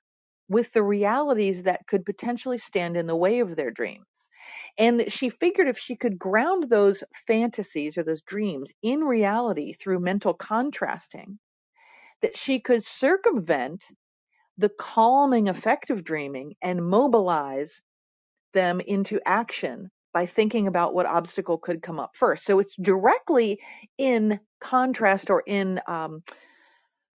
with 0.49 0.72
the 0.72 0.82
realities 0.82 1.62
that 1.62 1.87
could 1.87 2.04
potentially 2.04 2.58
stand 2.58 2.96
in 2.96 3.06
the 3.06 3.16
way 3.16 3.40
of 3.40 3.56
their 3.56 3.70
dreams. 3.70 4.30
And 4.78 5.00
that 5.00 5.12
she 5.12 5.30
figured 5.30 5.68
if 5.68 5.78
she 5.78 5.96
could 5.96 6.18
ground 6.18 6.68
those 6.68 7.04
fantasies 7.26 7.96
or 7.96 8.02
those 8.02 8.22
dreams 8.22 8.72
in 8.82 9.00
reality 9.00 9.72
through 9.72 10.00
mental 10.00 10.34
contrasting, 10.34 11.38
that 12.20 12.37
she 12.37 12.61
could 12.61 12.84
circumvent 12.84 13.84
the 14.58 14.68
calming 14.68 15.49
effect 15.49 15.90
of 15.90 16.04
dreaming 16.04 16.54
and 16.62 16.84
mobilize 16.84 17.82
them 18.52 18.80
into 18.80 19.20
action 19.25 19.90
by 20.12 20.26
thinking 20.26 20.66
about 20.66 20.94
what 20.94 21.06
obstacle 21.06 21.58
could 21.58 21.82
come 21.82 21.99
up 21.99 22.14
first. 22.14 22.44
So 22.44 22.58
it's 22.58 22.75
directly 22.80 23.61
in 23.96 24.38
contrast 24.61 25.30
or 25.30 25.42
in 25.46 25.80
um, 25.87 26.22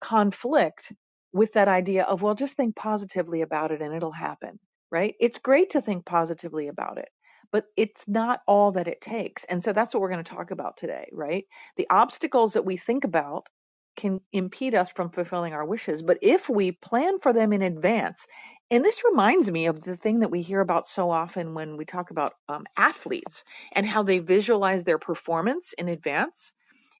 conflict 0.01 0.91
with 1.33 1.53
that 1.53 1.67
idea 1.67 2.03
of, 2.03 2.21
well, 2.21 2.35
just 2.35 2.55
think 2.57 2.75
positively 2.75 3.41
about 3.41 3.71
it 3.71 3.81
and 3.81 3.93
it'll 3.93 4.11
happen, 4.11 4.59
right? 4.91 5.15
It's 5.19 5.39
great 5.39 5.71
to 5.71 5.81
think 5.81 6.05
positively 6.05 6.67
about 6.67 6.97
it, 6.97 7.09
but 7.51 7.65
it's 7.75 8.07
not 8.07 8.41
all 8.47 8.71
that 8.73 8.87
it 8.87 9.01
takes. 9.01 9.43
And 9.45 9.63
so 9.63 9.73
that's 9.73 9.93
what 9.93 10.01
we're 10.01 10.09
going 10.11 10.23
to 10.23 10.31
talk 10.35 10.51
about 10.51 10.77
today, 10.77 11.09
right? 11.11 11.45
The 11.77 11.87
obstacles 11.89 12.53
that 12.53 12.65
we 12.65 12.77
think 12.77 13.03
about 13.03 13.47
can 13.95 14.21
impede 14.31 14.75
us 14.75 14.89
from 14.89 15.09
fulfilling 15.09 15.53
our 15.53 15.65
wishes, 15.65 16.01
but 16.03 16.19
if 16.21 16.49
we 16.49 16.71
plan 16.71 17.19
for 17.19 17.33
them 17.33 17.51
in 17.51 17.61
advance, 17.63 18.27
and 18.69 18.83
this 18.85 19.03
reminds 19.09 19.49
me 19.49 19.65
of 19.67 19.81
the 19.81 19.95
thing 19.97 20.19
that 20.19 20.29
we 20.31 20.41
hear 20.41 20.61
about 20.61 20.87
so 20.87 21.09
often 21.09 21.53
when 21.53 21.77
we 21.77 21.85
talk 21.85 22.11
about 22.11 22.33
um, 22.47 22.65
athletes 22.77 23.43
and 23.73 23.85
how 23.85 24.03
they 24.03 24.19
visualize 24.19 24.83
their 24.83 24.99
performance 24.99 25.73
in 25.73 25.87
advance 25.87 26.53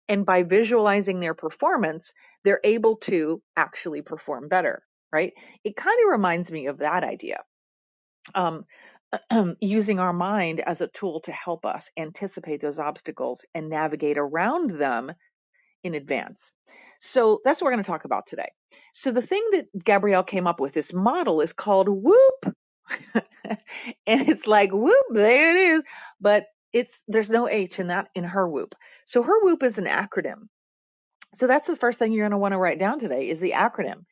and 0.09 0.25
by 0.25 0.43
visualizing 0.43 1.19
their 1.19 1.33
performance, 1.33 2.13
they're 2.43 2.61
able 2.63 2.97
to 2.97 3.41
actually 3.55 4.01
perform 4.01 4.47
better, 4.47 4.83
right? 5.11 5.33
It 5.63 5.75
kind 5.75 5.97
of 6.03 6.11
reminds 6.11 6.51
me 6.51 6.67
of 6.67 6.79
that 6.79 7.03
idea. 7.03 7.43
Um, 8.35 8.65
using 9.61 9.99
our 9.99 10.13
mind 10.13 10.59
as 10.59 10.81
a 10.81 10.87
tool 10.87 11.21
to 11.21 11.31
help 11.31 11.65
us 11.65 11.89
anticipate 11.97 12.61
those 12.61 12.79
obstacles 12.79 13.45
and 13.55 13.69
navigate 13.69 14.17
around 14.17 14.71
them 14.71 15.11
in 15.83 15.95
advance. 15.95 16.51
So 16.99 17.41
that's 17.45 17.61
what 17.61 17.67
we're 17.67 17.73
going 17.73 17.83
to 17.83 17.87
talk 17.89 18.05
about 18.05 18.27
today. 18.27 18.51
So 18.93 19.11
the 19.11 19.21
thing 19.21 19.43
that 19.51 19.67
Gabrielle 19.83 20.23
came 20.23 20.47
up 20.47 20.59
with, 20.59 20.73
this 20.73 20.93
model, 20.93 21.41
is 21.41 21.53
called 21.53 21.87
WOOP. 21.87 22.55
and 24.07 24.29
it's 24.29 24.47
like 24.47 24.71
whoop, 24.71 25.05
there 25.11 25.55
it 25.55 25.59
is. 25.59 25.83
But 26.19 26.45
it's 26.77 27.01
there's 27.07 27.29
no 27.29 27.47
H 27.49 27.79
in 27.79 27.87
that 27.87 28.09
in 28.15 28.23
her 28.23 28.47
whoop. 28.47 28.75
So 29.05 29.23
her 29.23 29.43
WOOP 29.43 29.63
is 29.63 29.77
an 29.77 29.85
acronym. 29.85 30.47
So 31.35 31.47
that's 31.47 31.67
the 31.67 31.75
first 31.75 31.99
thing 31.99 32.11
you're 32.11 32.23
going 32.23 32.31
to 32.31 32.37
want 32.37 32.53
to 32.53 32.57
write 32.57 32.79
down 32.79 32.99
today 32.99 33.29
is 33.29 33.39
the 33.39 33.51
acronym. 33.51 34.05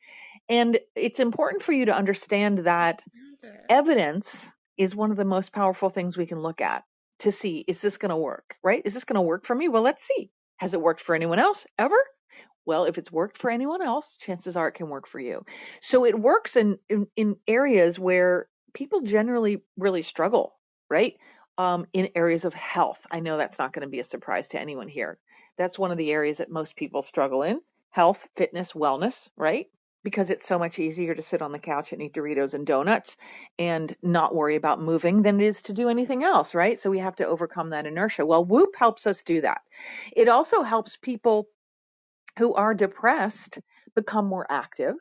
And 0.48 0.78
it's 0.94 1.20
important 1.20 1.62
for 1.62 1.72
you 1.72 1.86
to 1.86 1.96
understand 1.96 2.58
that 2.64 3.02
evidence 3.68 4.50
is 4.76 4.94
one 4.94 5.10
of 5.10 5.16
the 5.16 5.24
most 5.24 5.52
powerful 5.52 5.90
things 5.90 6.16
we 6.16 6.26
can 6.26 6.40
look 6.40 6.60
at 6.60 6.82
to 7.20 7.32
see 7.32 7.64
is 7.66 7.80
this 7.80 7.96
going 7.96 8.10
to 8.10 8.16
work, 8.16 8.56
right? 8.62 8.82
Is 8.84 8.94
this 8.94 9.04
going 9.04 9.14
to 9.14 9.22
work 9.22 9.46
for 9.46 9.54
me? 9.54 9.68
Well, 9.68 9.82
let's 9.82 10.06
see. 10.06 10.30
Has 10.58 10.74
it 10.74 10.80
worked 10.80 11.00
for 11.00 11.14
anyone 11.14 11.38
else 11.38 11.66
ever? 11.78 11.96
Well, 12.66 12.84
if 12.84 12.98
it's 12.98 13.12
worked 13.12 13.38
for 13.38 13.50
anyone 13.50 13.80
else, 13.80 14.16
chances 14.18 14.56
are 14.56 14.68
it 14.68 14.74
can 14.74 14.88
work 14.88 15.06
for 15.06 15.20
you. 15.20 15.44
So 15.80 16.04
it 16.04 16.18
works 16.18 16.56
in 16.56 16.78
in, 16.88 17.06
in 17.16 17.36
areas 17.46 17.98
where 17.98 18.48
people 18.74 19.00
generally 19.02 19.62
really 19.76 20.02
struggle, 20.02 20.52
right? 20.90 21.14
Um, 21.58 21.86
in 21.94 22.10
areas 22.14 22.44
of 22.44 22.52
health. 22.52 23.00
I 23.10 23.20
know 23.20 23.38
that's 23.38 23.58
not 23.58 23.72
going 23.72 23.86
to 23.86 23.88
be 23.88 24.00
a 24.00 24.04
surprise 24.04 24.48
to 24.48 24.60
anyone 24.60 24.88
here. 24.88 25.18
That's 25.56 25.78
one 25.78 25.90
of 25.90 25.96
the 25.96 26.12
areas 26.12 26.38
that 26.38 26.50
most 26.50 26.76
people 26.76 27.00
struggle 27.00 27.42
in 27.42 27.60
health, 27.90 28.28
fitness, 28.36 28.72
wellness, 28.72 29.26
right? 29.38 29.66
Because 30.04 30.28
it's 30.28 30.46
so 30.46 30.58
much 30.58 30.78
easier 30.78 31.14
to 31.14 31.22
sit 31.22 31.40
on 31.40 31.52
the 31.52 31.58
couch 31.58 31.92
and 31.92 32.02
eat 32.02 32.12
Doritos 32.12 32.52
and 32.52 32.66
donuts 32.66 33.16
and 33.58 33.96
not 34.02 34.34
worry 34.34 34.56
about 34.56 34.82
moving 34.82 35.22
than 35.22 35.40
it 35.40 35.46
is 35.46 35.62
to 35.62 35.72
do 35.72 35.88
anything 35.88 36.22
else, 36.22 36.54
right? 36.54 36.78
So 36.78 36.90
we 36.90 36.98
have 36.98 37.16
to 37.16 37.26
overcome 37.26 37.70
that 37.70 37.86
inertia. 37.86 38.26
Well, 38.26 38.44
WOOP 38.44 38.76
helps 38.76 39.06
us 39.06 39.22
do 39.22 39.40
that. 39.40 39.62
It 40.14 40.28
also 40.28 40.62
helps 40.62 40.96
people 40.96 41.48
who 42.38 42.52
are 42.52 42.74
depressed 42.74 43.58
become 43.94 44.26
more 44.26 44.46
active. 44.50 44.94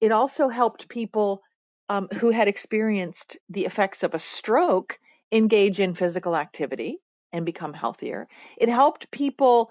It 0.00 0.12
also 0.12 0.48
helped 0.48 0.88
people 0.88 1.42
um, 1.90 2.08
who 2.14 2.30
had 2.30 2.48
experienced 2.48 3.36
the 3.50 3.66
effects 3.66 4.02
of 4.02 4.14
a 4.14 4.18
stroke 4.18 4.98
engage 5.32 5.80
in 5.80 5.94
physical 5.94 6.36
activity 6.36 6.98
and 7.32 7.46
become 7.46 7.72
healthier. 7.72 8.28
It 8.56 8.68
helped 8.68 9.10
people 9.10 9.70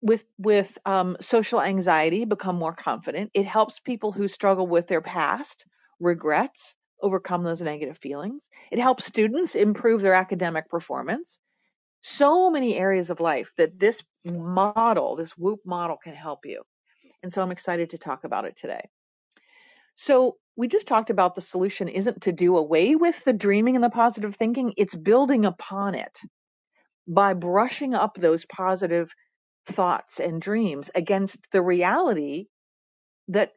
with 0.00 0.24
with 0.38 0.78
um, 0.86 1.16
social 1.20 1.60
anxiety 1.60 2.24
become 2.24 2.56
more 2.56 2.74
confident. 2.74 3.30
It 3.34 3.46
helps 3.46 3.80
people 3.80 4.12
who 4.12 4.28
struggle 4.28 4.66
with 4.66 4.86
their 4.86 5.00
past 5.00 5.64
regrets 6.00 6.74
overcome 7.02 7.42
those 7.42 7.60
negative 7.60 7.98
feelings. 7.98 8.48
It 8.70 8.78
helps 8.78 9.06
students 9.06 9.54
improve 9.54 10.02
their 10.02 10.14
academic 10.14 10.68
performance. 10.68 11.38
So 12.00 12.50
many 12.50 12.76
areas 12.76 13.10
of 13.10 13.20
life 13.20 13.52
that 13.56 13.78
this 13.78 14.02
model, 14.24 15.16
this 15.16 15.34
WOOP 15.36 15.60
model, 15.64 15.96
can 16.02 16.14
help 16.14 16.40
you. 16.44 16.62
And 17.22 17.32
so 17.32 17.42
I'm 17.42 17.52
excited 17.52 17.90
to 17.90 17.98
talk 17.98 18.24
about 18.24 18.44
it 18.44 18.56
today. 18.56 18.88
So 20.00 20.36
we 20.54 20.68
just 20.68 20.86
talked 20.86 21.10
about 21.10 21.34
the 21.34 21.40
solution 21.40 21.88
isn't 21.88 22.22
to 22.22 22.30
do 22.30 22.56
away 22.56 22.94
with 22.94 23.20
the 23.24 23.32
dreaming 23.32 23.74
and 23.74 23.82
the 23.82 23.90
positive 23.90 24.36
thinking, 24.36 24.74
it's 24.76 24.94
building 24.94 25.44
upon 25.44 25.96
it 25.96 26.20
by 27.08 27.34
brushing 27.34 27.94
up 27.94 28.14
those 28.14 28.46
positive 28.46 29.10
thoughts 29.66 30.20
and 30.20 30.40
dreams 30.40 30.88
against 30.94 31.40
the 31.50 31.60
reality 31.60 32.46
that 33.26 33.54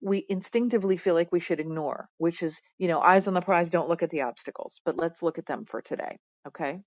we 0.00 0.24
instinctively 0.26 0.96
feel 0.96 1.12
like 1.12 1.30
we 1.30 1.38
should 1.38 1.60
ignore, 1.60 2.08
which 2.16 2.42
is, 2.42 2.62
you 2.78 2.88
know, 2.88 3.00
eyes 3.00 3.28
on 3.28 3.34
the 3.34 3.42
prize, 3.42 3.68
don't 3.68 3.90
look 3.90 4.02
at 4.02 4.08
the 4.08 4.22
obstacles, 4.22 4.80
but 4.86 4.96
let's 4.96 5.22
look 5.22 5.38
at 5.38 5.44
them 5.44 5.66
for 5.66 5.82
today. 5.82 6.16
Okay. 6.48 6.80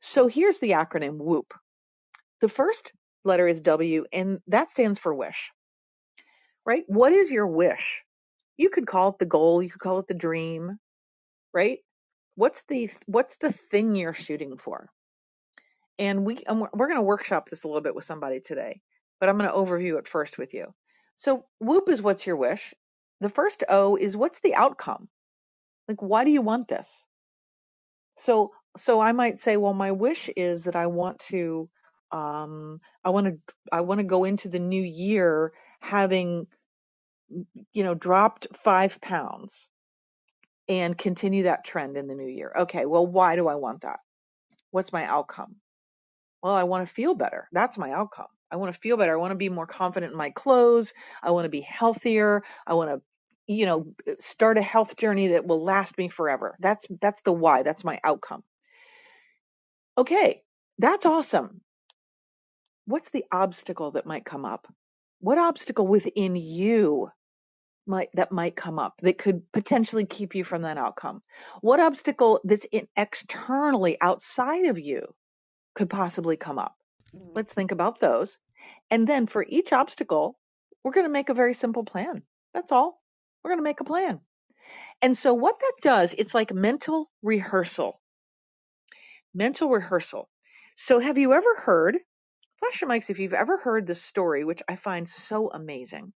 So 0.00 0.28
here's 0.28 0.60
the 0.60 0.70
acronym 0.70 1.18
WOOP. 1.18 1.52
The 2.42 2.48
first 2.48 2.92
letter 3.24 3.48
is 3.48 3.60
W, 3.62 4.04
and 4.12 4.38
that 4.46 4.70
stands 4.70 5.00
for 5.00 5.12
wish 5.12 5.50
right? 6.64 6.84
What 6.86 7.12
is 7.12 7.30
your 7.30 7.46
wish? 7.46 8.02
You 8.56 8.70
could 8.70 8.86
call 8.86 9.10
it 9.10 9.18
the 9.18 9.26
goal, 9.26 9.62
you 9.62 9.70
could 9.70 9.80
call 9.80 9.98
it 9.98 10.06
the 10.06 10.14
dream, 10.14 10.78
right? 11.52 11.78
What's 12.34 12.62
the 12.68 12.90
what's 13.06 13.36
the 13.36 13.52
thing 13.52 13.94
you're 13.94 14.14
shooting 14.14 14.56
for? 14.56 14.88
And 15.98 16.24
we 16.24 16.38
and 16.46 16.60
we're 16.60 16.86
going 16.86 16.96
to 16.96 17.02
workshop 17.02 17.48
this 17.48 17.64
a 17.64 17.68
little 17.68 17.82
bit 17.82 17.94
with 17.94 18.04
somebody 18.04 18.40
today, 18.40 18.80
but 19.18 19.28
I'm 19.28 19.38
going 19.38 19.50
to 19.50 19.56
overview 19.56 19.98
it 19.98 20.08
first 20.08 20.38
with 20.38 20.54
you. 20.54 20.72
So 21.16 21.44
whoop 21.58 21.88
is 21.88 22.00
what's 22.00 22.26
your 22.26 22.36
wish. 22.36 22.72
The 23.20 23.28
first 23.28 23.64
O 23.68 23.96
is 23.96 24.16
what's 24.16 24.40
the 24.40 24.54
outcome? 24.54 25.08
Like 25.88 26.00
why 26.00 26.24
do 26.24 26.30
you 26.30 26.42
want 26.42 26.68
this? 26.68 27.06
So 28.16 28.52
so 28.76 29.00
I 29.00 29.12
might 29.12 29.40
say, 29.40 29.56
well, 29.56 29.74
my 29.74 29.92
wish 29.92 30.30
is 30.36 30.64
that 30.64 30.76
I 30.76 30.86
want 30.86 31.18
to 31.30 31.68
um 32.12 32.80
I 33.04 33.10
want 33.10 33.26
to 33.26 33.54
I 33.72 33.82
want 33.82 33.98
to 33.98 34.04
go 34.04 34.24
into 34.24 34.48
the 34.48 34.58
new 34.58 34.82
year 34.82 35.52
having 35.80 36.46
you 37.72 37.84
know, 37.84 37.94
dropped 37.94 38.46
five 38.62 39.00
pounds 39.00 39.68
and 40.68 40.96
continue 40.96 41.44
that 41.44 41.64
trend 41.64 41.96
in 41.96 42.06
the 42.06 42.14
new 42.14 42.28
year. 42.28 42.52
Okay, 42.60 42.86
well, 42.86 43.06
why 43.06 43.36
do 43.36 43.48
I 43.48 43.56
want 43.56 43.82
that? 43.82 44.00
What's 44.70 44.92
my 44.92 45.04
outcome? 45.04 45.56
Well, 46.42 46.54
I 46.54 46.64
want 46.64 46.86
to 46.86 46.94
feel 46.94 47.14
better. 47.14 47.48
That's 47.52 47.78
my 47.78 47.90
outcome. 47.92 48.26
I 48.50 48.56
want 48.56 48.74
to 48.74 48.80
feel 48.80 48.96
better. 48.96 49.12
I 49.12 49.20
want 49.20 49.32
to 49.32 49.36
be 49.36 49.48
more 49.48 49.66
confident 49.66 50.12
in 50.12 50.18
my 50.18 50.30
clothes. 50.30 50.92
I 51.22 51.30
want 51.30 51.44
to 51.44 51.50
be 51.50 51.60
healthier. 51.60 52.42
I 52.66 52.74
want 52.74 52.90
to, 52.90 53.02
you 53.46 53.66
know, 53.66 53.94
start 54.18 54.58
a 54.58 54.62
health 54.62 54.96
journey 54.96 55.28
that 55.28 55.46
will 55.46 55.62
last 55.62 55.96
me 55.98 56.08
forever. 56.08 56.56
That's 56.60 56.86
that's 57.00 57.22
the 57.22 57.32
why. 57.32 57.62
That's 57.62 57.84
my 57.84 58.00
outcome. 58.02 58.42
Okay, 59.98 60.42
that's 60.78 61.06
awesome. 61.06 61.60
What's 62.86 63.10
the 63.10 63.24
obstacle 63.30 63.92
that 63.92 64.06
might 64.06 64.24
come 64.24 64.44
up? 64.44 64.66
What 65.20 65.38
obstacle 65.38 65.86
within 65.86 66.36
you 66.36 67.10
might 67.86 68.08
that 68.14 68.32
might 68.32 68.56
come 68.56 68.78
up 68.78 69.00
that 69.02 69.18
could 69.18 69.42
potentially 69.52 70.06
keep 70.06 70.34
you 70.34 70.44
from 70.44 70.62
that 70.62 70.78
outcome? 70.78 71.22
What 71.60 71.80
obstacle 71.80 72.40
that's 72.44 72.66
in 72.72 72.88
externally 72.96 73.96
outside 74.00 74.66
of 74.66 74.78
you 74.78 75.14
could 75.74 75.90
possibly 75.90 76.36
come 76.36 76.58
up? 76.58 76.74
Mm-hmm. 77.14 77.32
Let's 77.34 77.52
think 77.52 77.72
about 77.72 78.00
those. 78.00 78.38
And 78.90 79.06
then 79.06 79.26
for 79.26 79.44
each 79.46 79.72
obstacle, 79.72 80.38
we're 80.82 80.92
going 80.92 81.06
to 81.06 81.12
make 81.12 81.28
a 81.28 81.34
very 81.34 81.54
simple 81.54 81.84
plan. 81.84 82.22
That's 82.54 82.72
all. 82.72 83.00
We're 83.42 83.50
going 83.50 83.60
to 83.60 83.64
make 83.64 83.80
a 83.80 83.84
plan. 83.84 84.20
And 85.02 85.16
so 85.16 85.34
what 85.34 85.60
that 85.60 85.72
does, 85.80 86.14
it's 86.16 86.34
like 86.34 86.52
mental 86.52 87.10
rehearsal. 87.22 88.00
Mental 89.34 89.68
rehearsal. 89.68 90.28
So 90.76 90.98
have 90.98 91.18
you 91.18 91.32
ever 91.32 91.56
heard, 91.56 91.98
flash 92.60 92.80
your 92.80 92.90
mics 92.90 93.10
if 93.10 93.18
you've 93.18 93.34
ever 93.34 93.58
heard 93.58 93.86
the 93.86 93.94
story, 93.94 94.44
which 94.44 94.62
I 94.68 94.76
find 94.76 95.08
so 95.08 95.50
amazing, 95.50 96.12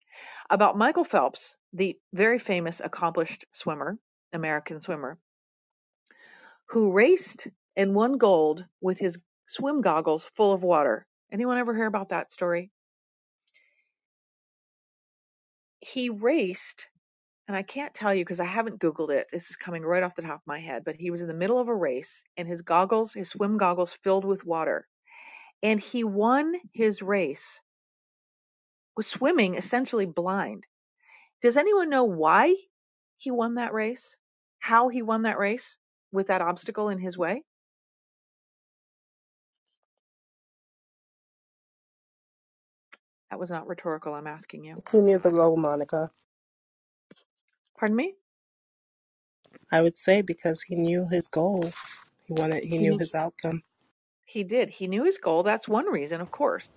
about 0.50 0.78
Michael 0.78 1.04
Phelps, 1.04 1.56
the 1.72 1.98
very 2.12 2.38
famous 2.38 2.80
accomplished 2.80 3.44
swimmer, 3.52 3.98
American 4.32 4.80
swimmer, 4.80 5.18
who 6.66 6.92
raced 6.92 7.48
and 7.76 7.94
won 7.94 8.18
gold 8.18 8.64
with 8.80 8.98
his 8.98 9.18
swim 9.46 9.80
goggles 9.80 10.24
full 10.36 10.52
of 10.52 10.62
water. 10.62 11.06
Anyone 11.32 11.58
ever 11.58 11.74
hear 11.74 11.86
about 11.86 12.10
that 12.10 12.30
story? 12.30 12.70
He 15.80 16.08
raced 16.10 16.88
and 17.46 17.56
I 17.56 17.62
can't 17.62 17.92
tell 17.92 18.14
you 18.14 18.24
because 18.24 18.40
I 18.40 18.44
haven't 18.46 18.80
Googled 18.80 19.10
it. 19.10 19.26
This 19.30 19.50
is 19.50 19.56
coming 19.56 19.82
right 19.82 20.02
off 20.02 20.14
the 20.14 20.22
top 20.22 20.40
of 20.40 20.46
my 20.46 20.60
head, 20.60 20.82
but 20.84 20.96
he 20.96 21.10
was 21.10 21.20
in 21.20 21.28
the 21.28 21.34
middle 21.34 21.58
of 21.58 21.68
a 21.68 21.74
race 21.74 22.24
and 22.38 22.48
his 22.48 22.62
goggles, 22.62 23.12
his 23.12 23.28
swim 23.28 23.58
goggles 23.58 23.92
filled 23.92 24.24
with 24.24 24.46
water. 24.46 24.88
And 25.64 25.80
he 25.80 26.04
won 26.04 26.54
his 26.74 27.02
race, 27.02 27.60
was 28.96 29.06
swimming 29.08 29.56
essentially 29.56 30.06
blind. 30.06 30.64
Does 31.42 31.56
anyone 31.58 31.90
know 31.90 32.04
why 32.04 32.56
he 33.18 33.30
won 33.32 33.56
that 33.56 33.74
race? 33.74 34.16
How 34.60 34.88
he 34.88 35.02
won 35.02 35.22
that 35.22 35.38
race 35.38 35.76
with 36.12 36.28
that 36.28 36.42
obstacle 36.42 36.90
in 36.90 36.98
his 36.98 37.18
way? 37.18 37.44
That 43.30 43.40
was 43.40 43.50
not 43.50 43.68
rhetorical, 43.68 44.14
I'm 44.14 44.26
asking 44.28 44.64
you. 44.64 44.78
He 44.92 45.00
knew 45.00 45.18
the 45.18 45.30
goal, 45.32 45.56
Monica. 45.56 46.10
Pardon 47.78 47.96
me? 47.96 48.14
I 49.72 49.82
would 49.82 49.96
say 49.96 50.22
because 50.22 50.62
he 50.62 50.76
knew 50.76 51.08
his 51.10 51.28
goal. 51.28 51.72
He 52.26 52.34
wanted. 52.34 52.64
He 52.64 52.78
He 52.78 52.84
knew 52.84 52.96
knew 52.96 52.98
his 52.98 53.14
outcome. 53.14 53.62
He 54.24 54.44
did. 54.44 54.70
He 54.70 54.88
knew 54.88 55.04
his 55.04 55.18
goal. 55.18 55.42
That's 55.44 55.68
one 55.68 55.86
reason, 55.86 56.20
of 56.20 56.30
course. 56.30 56.68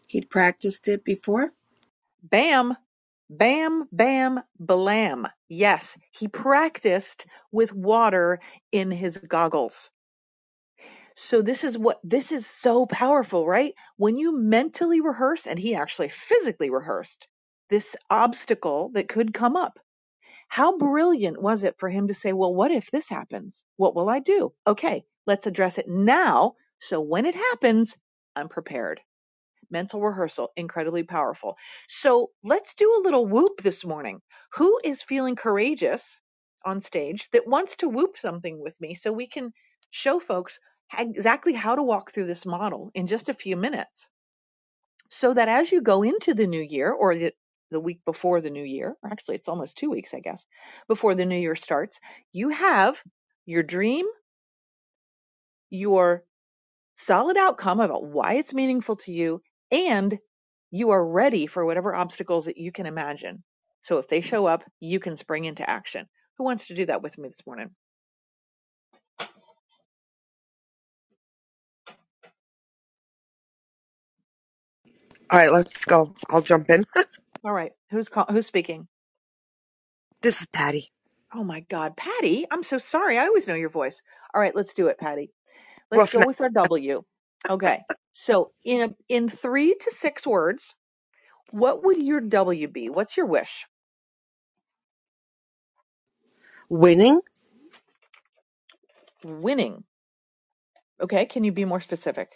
He'd 0.07 0.29
practiced 0.29 0.87
it 0.87 1.03
before. 1.05 1.53
Bam, 2.23 2.75
bam, 3.29 3.87
bam, 3.91 4.41
blam. 4.59 5.27
Yes, 5.49 5.97
he 6.11 6.27
practiced 6.27 7.25
with 7.51 7.73
water 7.73 8.39
in 8.71 8.91
his 8.91 9.17
goggles. 9.17 9.91
So 11.15 11.41
this 11.41 11.63
is 11.63 11.77
what 11.77 11.99
this 12.03 12.31
is 12.31 12.47
so 12.47 12.85
powerful, 12.85 13.45
right? 13.47 13.73
When 13.97 14.17
you 14.17 14.37
mentally 14.37 15.01
rehearse, 15.01 15.47
and 15.47 15.59
he 15.59 15.75
actually 15.75 16.09
physically 16.09 16.69
rehearsed 16.69 17.27
this 17.69 17.95
obstacle 18.09 18.91
that 18.93 19.09
could 19.09 19.33
come 19.33 19.55
up. 19.57 19.79
How 20.53 20.77
brilliant 20.77 21.41
was 21.41 21.63
it 21.63 21.79
for 21.79 21.89
him 21.89 22.10
to 22.10 22.13
say, 22.13 22.31
well, 22.31 22.53
what 22.53 22.69
if 22.69 22.91
this 22.91 23.10
happens? 23.10 23.63
What 23.77 23.95
will 23.95 24.07
I 24.07 24.19
do? 24.19 24.53
Okay, 24.67 25.03
let's 25.25 25.48
address 25.48 25.79
it 25.79 25.88
now. 25.89 26.53
So 26.79 27.01
when 27.01 27.25
it 27.25 27.33
happens, 27.33 27.98
I'm 28.36 28.50
prepared 28.50 29.01
mental 29.72 30.00
rehearsal 30.00 30.51
incredibly 30.55 31.01
powerful 31.01 31.55
so 31.89 32.29
let's 32.43 32.75
do 32.75 32.93
a 32.93 33.03
little 33.03 33.25
whoop 33.25 33.63
this 33.63 33.83
morning 33.83 34.22
who 34.53 34.79
is 34.83 35.01
feeling 35.01 35.36
courageous 35.36 36.19
on 36.63 36.79
stage 36.81 37.27
that 37.31 37.48
wants 37.48 37.77
to 37.77 37.89
whoop 37.89 38.15
something 38.19 38.62
with 38.62 38.79
me 38.79 38.93
so 38.93 39.12
we 39.12 39.25
can 39.25 39.51
show 39.89 40.19
folks 40.19 40.60
exactly 40.95 41.53
how 41.53 41.74
to 41.74 41.81
walk 41.81 42.13
through 42.13 42.27
this 42.27 42.45
model 42.45 42.91
in 42.93 43.07
just 43.07 43.29
a 43.29 43.33
few 43.33 43.57
minutes 43.57 44.07
so 45.10 45.33
that 45.33 45.50
as 45.50 45.72
you 45.72 45.81
go 45.81 46.03
into 46.03 46.36
the 46.36 46.45
new 46.45 46.62
year 46.62 46.91
or 46.91 47.15
the 47.15 47.33
the 47.73 47.81
week 47.81 48.01
before 48.05 48.41
the 48.41 48.51
new 48.51 48.63
year, 48.65 48.95
or 49.03 49.11
actually 49.11 49.37
it's 49.37 49.49
almost 49.49 49.77
two 49.77 49.91
weeks, 49.91 50.15
I 50.15 50.21
guess, 50.21 50.45
before 50.89 51.15
the 51.15 51.25
new 51.25 51.39
year 51.39 51.57
starts, 51.57 51.99
you 52.33 52.51
have 52.51 53.01
your 53.47 53.63
dream, 53.63 54.07
your 55.71 56.23
solid 56.97 57.37
outcome 57.37 57.81
about 57.81 58.05
why 58.05 58.35
it's 58.35 58.53
meaningful 58.53 58.97
to 58.97 59.13
you, 59.13 59.41
and 59.71 60.19
you 60.71 60.91
are 60.91 61.05
ready 61.05 61.47
for 61.47 61.65
whatever 61.65 61.95
obstacles 61.95 62.45
that 62.45 62.57
you 62.57 62.71
can 62.73 62.87
imagine. 62.87 63.43
So 63.81 63.99
if 63.99 64.09
they 64.09 64.21
show 64.21 64.47
up, 64.47 64.63
you 64.81 64.99
can 65.01 65.17
spring 65.17 65.45
into 65.45 65.69
action. 65.69 66.07
Who 66.39 66.45
wants 66.45 66.67
to 66.67 66.75
do 66.75 66.87
that 66.87 67.03
with 67.03 67.17
me 67.17 67.29
this 67.29 67.45
morning? 67.47 67.71
All 75.31 75.39
right, 75.39 75.51
let's 75.51 75.86
go. 75.86 76.13
I'll 76.29 76.41
jump 76.41 76.69
in. 76.69 76.86
All 77.43 77.53
right, 77.53 77.71
who's 77.91 78.10
call- 78.10 78.27
who's 78.29 78.45
speaking? 78.47 78.88
This 80.21 80.39
is 80.41 80.47
Patty. 80.53 80.91
Oh 81.34 81.43
my 81.43 81.62
God, 81.62 81.97
Patty! 81.97 82.45
I'm 82.51 82.63
so 82.63 82.77
sorry. 82.77 83.17
I 83.17 83.27
always 83.27 83.47
know 83.47 83.56
your 83.56 83.69
voice. 83.69 84.01
All 84.34 84.41
right, 84.41 84.56
let's 84.56 84.73
do 84.73 84.88
it, 84.88 84.99
Patty. 84.99 85.32
Let's 85.91 86.10
go 86.10 86.21
with 86.21 86.41
our 86.41 86.49
W. 86.49 87.03
Okay. 87.49 87.84
So 88.13 88.51
in 88.63 88.82
a, 88.82 88.89
in 89.10 89.29
three 89.29 89.75
to 89.75 89.91
six 89.91 90.25
words, 90.25 90.73
what 91.51 91.84
would 91.84 92.01
your 92.01 92.21
W 92.21 92.67
be? 92.67 92.89
What's 92.89 93.17
your 93.17 93.25
wish? 93.27 93.65
winning. 96.69 97.21
Winning. 99.23 99.84
Okay. 101.01 101.25
Can 101.25 101.43
you 101.43 101.51
be 101.51 101.65
more 101.65 101.82
specific? 101.82 102.29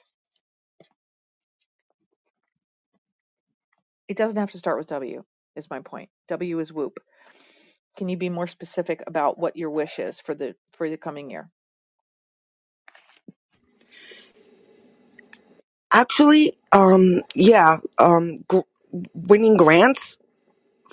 It 4.10 4.18
doesn't 4.18 4.38
have 4.40 4.52
to 4.52 4.60
start 4.60 4.80
with 4.80 4.88
W. 4.88 5.24
Is 5.56 5.70
my 5.70 5.82
point. 5.82 6.10
W 6.30 6.60
is 6.60 6.74
whoop. 6.74 7.00
Can 7.98 8.10
you 8.10 8.18
be 8.18 8.30
more 8.30 8.48
specific 8.48 9.04
about 9.08 9.40
what 9.40 9.58
your 9.58 9.72
wish 9.72 10.00
is 10.00 10.20
for 10.20 10.36
the 10.36 10.56
for 10.74 10.90
the 10.90 10.98
coming 10.98 11.32
year? 11.32 11.50
Actually, 15.94 16.54
um, 16.74 17.22
yeah, 17.36 17.78
um, 18.00 18.44
gr- 18.48 18.62
winning 19.14 19.58
grants 19.58 20.18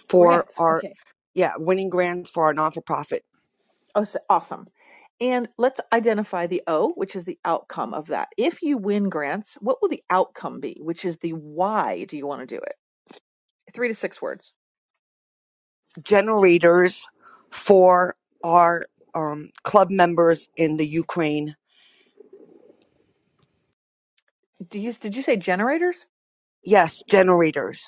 for 0.09 0.46
Grants. 0.46 0.59
our 0.59 0.85
Okay. 0.85 0.94
yeah, 1.35 1.55
winning 1.59 1.90
grants 1.90 2.31
for 2.31 2.44
our 2.46 2.55
non 2.55 2.72
for 2.72 2.83
profit. 2.83 3.24
Oh, 3.94 4.05
so- 4.05 4.20
awesome. 4.31 4.66
And 5.20 5.48
let's 5.59 5.81
identify 5.92 6.46
the 6.48 6.62
O, 6.66 6.90
which 6.92 7.16
is 7.16 7.24
the 7.24 7.38
outcome 7.44 7.94
of 7.94 8.09
that. 8.09 8.29
If 8.38 8.62
you 8.62 8.79
win 8.79 9.09
grants, 9.09 9.55
what 9.61 9.83
will 9.83 9.88
the 9.90 10.03
outcome 10.11 10.61
be? 10.61 10.79
Which 10.81 11.05
is 11.05 11.18
the 11.18 11.33
why 11.33 12.05
do 12.05 12.16
you 12.16 12.27
want 12.27 12.40
to 12.42 12.46
do 12.57 12.61
it? 12.62 12.74
Three 13.74 13.88
to 13.88 13.94
six 13.94 14.22
words. 14.22 14.52
Generators 16.02 17.06
for 17.50 18.16
our 18.44 18.87
um 19.14 19.50
club 19.64 19.90
members 19.90 20.48
in 20.56 20.76
the 20.78 20.87
Ukraine. 20.87 21.56
Do 24.70 24.78
you 24.80 24.92
did 24.92 25.16
you 25.16 25.22
say 25.22 25.37
generators? 25.37 26.06
Yes, 26.64 27.02
generators. 27.08 27.80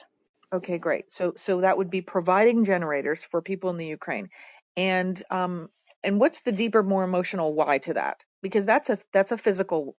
Okay, 0.52 0.78
great. 0.78 1.12
So 1.12 1.34
so 1.36 1.62
that 1.62 1.78
would 1.78 1.90
be 1.90 2.02
providing 2.02 2.64
generators 2.66 3.22
for 3.22 3.42
people 3.42 3.70
in 3.70 3.78
the 3.78 3.86
Ukraine. 3.86 4.30
And 4.76 5.22
um 5.30 5.70
and 6.04 6.20
what's 6.20 6.40
the 6.40 6.52
deeper 6.52 6.82
more 6.82 7.04
emotional 7.04 7.54
why 7.54 7.78
to 7.78 7.94
that? 7.94 8.18
Because 8.42 8.66
that's 8.66 8.90
a 8.90 8.98
that's 9.14 9.32
a 9.32 9.38
physical 9.38 9.96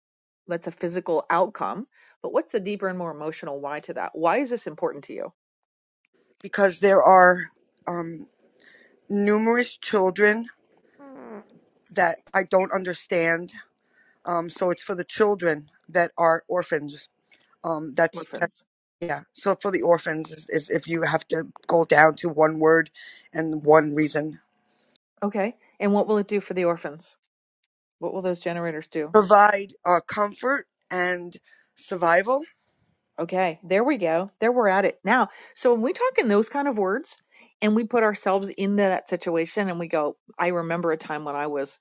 that's 0.48 0.66
a 0.68 0.72
physical 0.72 1.24
outcome, 1.30 1.86
but 2.22 2.32
what's 2.34 2.52
the 2.52 2.60
deeper 2.60 2.88
and 2.88 2.98
more 2.98 3.12
emotional 3.12 3.60
why 3.60 3.80
to 3.82 3.94
that? 3.94 4.12
Why 4.14 4.38
is 4.38 4.50
this 4.50 4.66
important 4.66 5.04
to 5.06 5.14
you? 5.14 5.32
Because 6.42 6.80
there 6.80 7.02
are 7.02 7.50
um 7.88 8.28
numerous 9.10 9.76
children 9.78 10.48
that 11.92 12.20
I 12.34 12.44
don't 12.44 12.72
understand. 12.72 13.52
Um, 14.26 14.50
so 14.50 14.70
it's 14.70 14.82
for 14.82 14.94
the 14.96 15.04
children 15.04 15.70
that 15.88 16.12
are 16.18 16.44
orphans. 16.48 17.08
Um, 17.64 17.94
that's 17.96 18.18
Orphans. 18.18 18.52
Yeah. 19.00 19.22
So 19.32 19.56
for 19.60 19.70
the 19.70 19.82
orphans 19.82 20.32
is, 20.32 20.46
is 20.50 20.70
if 20.70 20.88
you 20.88 21.02
have 21.02 21.26
to 21.28 21.44
go 21.68 21.84
down 21.84 22.16
to 22.16 22.28
one 22.28 22.58
word 22.58 22.90
and 23.32 23.64
one 23.64 23.94
reason. 23.94 24.40
Okay. 25.22 25.56
And 25.80 25.92
what 25.92 26.08
will 26.08 26.18
it 26.18 26.28
do 26.28 26.40
for 26.40 26.54
the 26.54 26.66
orphans? 26.66 27.16
What 28.00 28.14
will 28.14 28.22
those 28.22 28.40
generators 28.40 28.88
do? 28.88 29.14
Provide 29.14 29.74
uh, 29.86 30.00
comfort 30.06 30.68
and 30.90 31.36
survival. 31.76 32.42
Okay, 33.18 33.60
there 33.62 33.84
we 33.84 33.98
go. 33.98 34.30
There 34.40 34.52
we're 34.52 34.68
at 34.68 34.84
it. 34.86 35.00
Now, 35.04 35.28
so 35.54 35.72
when 35.72 35.82
we 35.82 35.92
talk 35.92 36.18
in 36.18 36.28
those 36.28 36.48
kind 36.48 36.68
of 36.68 36.78
words 36.78 37.16
and 37.62 37.74
we 37.74 37.84
put 37.84 38.02
ourselves 38.02 38.48
into 38.50 38.82
that 38.82 39.08
situation 39.08 39.68
and 39.68 39.78
we 39.78 39.88
go, 39.88 40.16
I 40.38 40.48
remember 40.48 40.92
a 40.92 40.96
time 40.98 41.24
when 41.24 41.36
I 41.36 41.46
was 41.46 41.78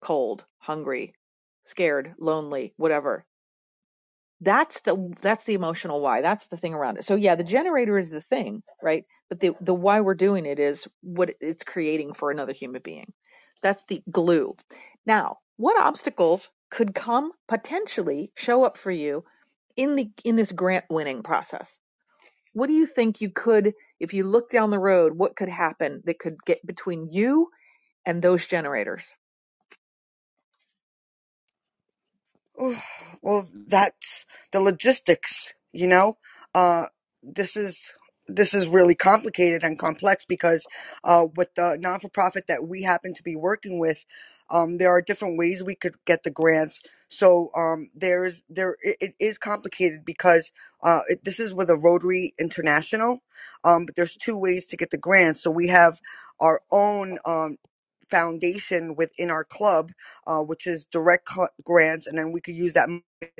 cold, 0.00 0.44
hungry, 0.58 1.14
scared, 1.64 2.14
lonely, 2.18 2.74
whatever. 2.76 3.26
That's 4.40 4.80
the 4.80 5.14
that's 5.22 5.44
the 5.44 5.54
emotional 5.54 6.00
why. 6.00 6.20
That's 6.20 6.46
the 6.46 6.56
thing 6.58 6.74
around 6.74 6.98
it. 6.98 7.04
So 7.04 7.16
yeah, 7.16 7.34
the 7.34 7.44
generator 7.44 7.98
is 7.98 8.10
the 8.10 8.20
thing, 8.20 8.62
right? 8.82 9.04
But 9.28 9.40
the 9.40 9.54
the 9.60 9.74
why 9.74 10.00
we're 10.00 10.14
doing 10.14 10.44
it 10.46 10.58
is 10.58 10.86
what 11.02 11.34
it's 11.40 11.64
creating 11.64 12.14
for 12.14 12.30
another 12.30 12.52
human 12.52 12.82
being. 12.82 13.12
That's 13.62 13.82
the 13.88 14.02
glue. 14.10 14.54
Now, 15.06 15.38
what 15.56 15.80
obstacles 15.80 16.50
could 16.70 16.94
come 16.94 17.32
potentially 17.48 18.30
show 18.36 18.64
up 18.64 18.76
for 18.76 18.90
you 18.90 19.24
in 19.76 19.96
the 19.96 20.10
in 20.24 20.36
this 20.36 20.52
grant 20.52 20.86
winning 20.90 21.22
process 21.22 21.80
what 22.54 22.68
do 22.68 22.74
you 22.74 22.86
think 22.86 23.20
you 23.20 23.30
could 23.30 23.74
if 24.00 24.14
you 24.14 24.24
look 24.24 24.50
down 24.50 24.70
the 24.70 24.78
road 24.80 25.14
what 25.18 25.36
could 25.36 25.50
happen 25.50 26.02
that 26.06 26.18
could 26.20 26.36
get 26.46 26.66
between 26.66 27.08
you 27.12 27.48
and 28.06 28.22
those 28.22 28.46
generators 28.46 29.14
Oh, 32.58 32.82
Well, 33.22 33.48
that's 33.68 34.26
the 34.52 34.60
logistics, 34.60 35.54
you 35.72 35.86
know. 35.88 36.18
Uh, 36.54 36.88
this 37.22 37.56
is 37.56 37.94
this 38.28 38.54
is 38.54 38.68
really 38.68 38.94
complicated 38.94 39.64
and 39.64 39.78
complex 39.78 40.26
because 40.26 40.66
uh, 41.04 41.26
with 41.36 41.54
the 41.56 41.78
non 41.80 42.00
for 42.00 42.10
profit 42.10 42.44
that 42.48 42.68
we 42.68 42.82
happen 42.82 43.14
to 43.14 43.22
be 43.24 43.34
working 43.34 43.80
with, 43.80 44.04
um, 44.50 44.78
there 44.78 44.90
are 44.90 45.02
different 45.02 45.38
ways 45.38 45.64
we 45.64 45.74
could 45.74 45.94
get 46.06 46.22
the 46.24 46.30
grants. 46.30 46.82
So 47.08 47.50
um, 47.56 47.90
there's 47.94 48.42
there 48.50 48.76
it, 48.82 48.98
it 49.00 49.14
is 49.20 49.38
complicated 49.38 50.04
because 50.04 50.52
uh, 50.82 51.00
it, 51.08 51.24
this 51.24 51.40
is 51.40 51.54
with 51.54 51.70
a 51.70 51.76
Rotary 51.78 52.34
International, 52.40 53.22
um, 53.64 53.86
but 53.86 53.96
there's 53.96 54.16
two 54.16 54.38
ways 54.38 54.66
to 54.66 54.76
get 54.78 54.90
the 54.90 54.98
grants. 54.98 55.42
So 55.42 55.50
we 55.50 55.68
have 55.68 56.00
our 56.40 56.62
own 56.72 57.18
um, 57.26 57.58
foundation 58.10 58.96
within 58.96 59.30
our 59.30 59.44
club 59.44 59.90
uh, 60.26 60.40
which 60.40 60.66
is 60.66 60.86
direct 60.86 61.30
cl- 61.30 61.48
grants, 61.64 62.06
and 62.06 62.18
then 62.18 62.32
we 62.32 62.40
could 62.40 62.54
use 62.54 62.72
that. 62.74 62.88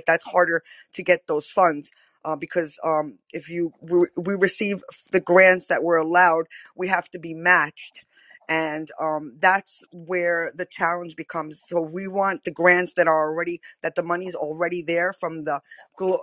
That's 0.07 0.25
harder 0.25 0.63
to 0.95 1.03
get 1.03 1.27
those 1.27 1.49
funds 1.51 1.91
uh, 2.25 2.37
because 2.37 2.79
um, 2.85 3.19
if 3.33 3.49
you 3.49 3.73
we, 3.81 4.07
we 4.17 4.35
receive 4.35 4.83
the 5.13 5.21
grants 5.21 5.67
that 5.69 5.83
we're 5.83 5.99
allowed, 5.99 6.47
we 6.77 6.89
have 6.89 7.11
to 7.11 7.21
be 7.21 7.35
matched. 7.35 8.05
And 8.49 8.91
um, 9.01 9.37
that's 9.41 9.85
where 9.93 10.53
the 10.55 10.67
challenge 10.67 11.17
becomes. 11.17 11.63
So 11.67 11.81
we 11.81 12.09
want 12.09 12.45
the 12.45 12.53
grants 12.53 12.95
that 12.95 13.09
are 13.09 13.29
already 13.31 13.61
that 13.83 13.97
the 13.97 14.03
money's 14.05 14.35
already 14.37 14.83
there 14.83 15.13
from 15.15 15.45
the 15.45 15.61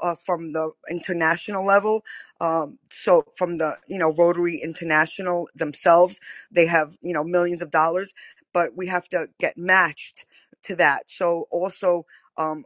uh, 0.04 0.16
from 0.26 0.54
the 0.54 0.72
international 0.90 1.66
level. 1.66 2.06
Um, 2.42 2.80
so 2.92 3.26
from 3.38 3.58
the 3.58 3.78
you 3.88 4.00
know 4.00 4.14
Rotary 4.14 4.62
International 4.64 5.50
themselves, 5.56 6.20
they 6.52 6.68
have 6.68 6.98
you 7.02 7.14
know 7.14 7.24
millions 7.26 7.62
of 7.62 7.72
dollars, 7.72 8.14
but 8.54 8.76
we 8.78 8.88
have 8.88 9.10
to 9.10 9.28
get 9.40 9.58
matched 9.58 10.26
to 10.64 10.76
that. 10.78 11.04
So 11.12 11.48
also, 11.52 12.06
um, 12.38 12.66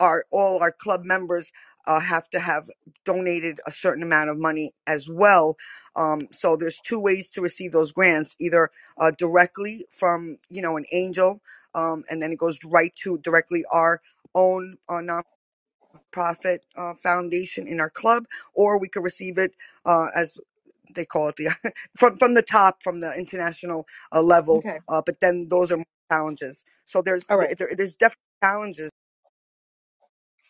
our 0.00 0.26
all 0.30 0.60
our 0.62 0.72
club 0.72 1.04
members 1.04 1.52
uh, 1.86 2.00
have 2.00 2.30
to 2.30 2.40
have 2.40 2.70
donated 3.04 3.60
a 3.66 3.72
certain 3.72 4.02
amount 4.02 4.30
of 4.30 4.38
money 4.38 4.74
as 4.86 5.08
well. 5.08 5.56
Um, 5.96 6.28
so 6.32 6.56
there's 6.56 6.80
two 6.80 7.00
ways 7.00 7.30
to 7.30 7.42
receive 7.42 7.72
those 7.72 7.92
grants: 7.92 8.36
either 8.40 8.70
uh, 8.98 9.12
directly 9.12 9.86
from 9.92 10.38
you 10.50 10.62
know 10.62 10.76
an 10.76 10.86
angel, 10.92 11.42
um, 11.74 12.04
and 12.10 12.22
then 12.22 12.32
it 12.32 12.38
goes 12.38 12.58
right 12.64 12.94
to 13.04 13.18
directly 13.18 13.64
our 13.72 14.02
own 14.34 14.78
uh, 14.88 15.02
nonprofit 16.14 16.60
uh, 16.76 16.94
foundation 16.94 17.68
in 17.68 17.80
our 17.80 17.90
club, 17.90 18.26
or 18.54 18.78
we 18.78 18.88
could 18.88 19.04
receive 19.04 19.38
it 19.38 19.52
uh, 19.86 20.08
as 20.14 20.38
they 20.94 21.04
call 21.06 21.28
it 21.28 21.36
the 21.36 21.50
from 21.96 22.18
from 22.18 22.34
the 22.34 22.42
top 22.42 22.82
from 22.82 23.00
the 23.00 23.12
international 23.18 23.86
uh, 24.12 24.22
level 24.22 24.66
okay 24.66 24.80
uh, 24.88 25.02
but 25.04 25.20
then 25.20 25.48
those 25.50 25.72
are 25.72 25.78
more 25.78 25.86
challenges 26.10 26.64
so 26.84 27.02
there's 27.02 27.24
all 27.30 27.38
right 27.38 27.48
there, 27.58 27.68
there- 27.68 27.76
there's 27.76 27.96
definitely 27.96 28.22
challenges 28.42 28.90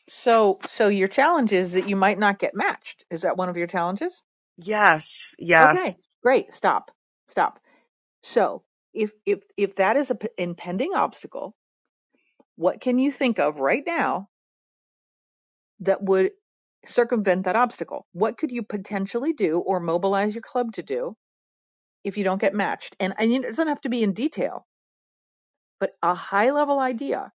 so 0.08 0.60
so 0.68 0.88
your 0.88 1.08
challenge 1.08 1.52
is 1.52 1.72
that 1.72 1.88
you 1.88 1.96
might 1.96 2.18
not 2.18 2.38
get 2.38 2.54
matched. 2.54 3.04
Is 3.10 3.22
that 3.22 3.36
one 3.38 3.48
of 3.48 3.56
your 3.56 3.66
challenges? 3.68 4.22
Yes 4.58 5.34
yes. 5.38 5.82
Okay 5.82 5.96
great 6.22 6.54
stop 6.54 6.90
stop. 7.28 7.60
So 8.22 8.64
if 8.94 9.12
if 9.26 9.40
if 9.56 9.76
that 9.76 9.96
is 9.96 10.10
a 10.10 10.16
p- 10.16 10.28
impending 10.38 10.94
obstacle 10.94 11.54
what 12.56 12.80
can 12.80 12.98
you 12.98 13.12
think 13.12 13.38
of 13.38 13.60
right 13.60 13.84
now 13.86 14.28
that 15.80 16.02
would 16.02 16.32
circumvent 16.86 17.44
that 17.44 17.56
obstacle? 17.56 18.06
What 18.12 18.38
could 18.38 18.50
you 18.52 18.62
potentially 18.62 19.32
do 19.34 19.58
or 19.60 19.80
mobilize 19.80 20.34
your 20.34 20.42
club 20.42 20.72
to 20.74 20.82
do 20.82 21.16
if 22.04 22.18
you 22.18 22.24
don't 22.24 22.40
get 22.40 22.54
matched? 22.54 22.96
And, 23.00 23.14
and 23.18 23.32
it 23.32 23.42
doesn't 23.42 23.68
have 23.68 23.80
to 23.82 23.90
be 23.90 24.02
in 24.02 24.14
detail 24.14 24.58
but 25.80 25.92
a 26.02 26.14
high 26.14 26.50
level 26.50 26.78
idea 26.78 27.32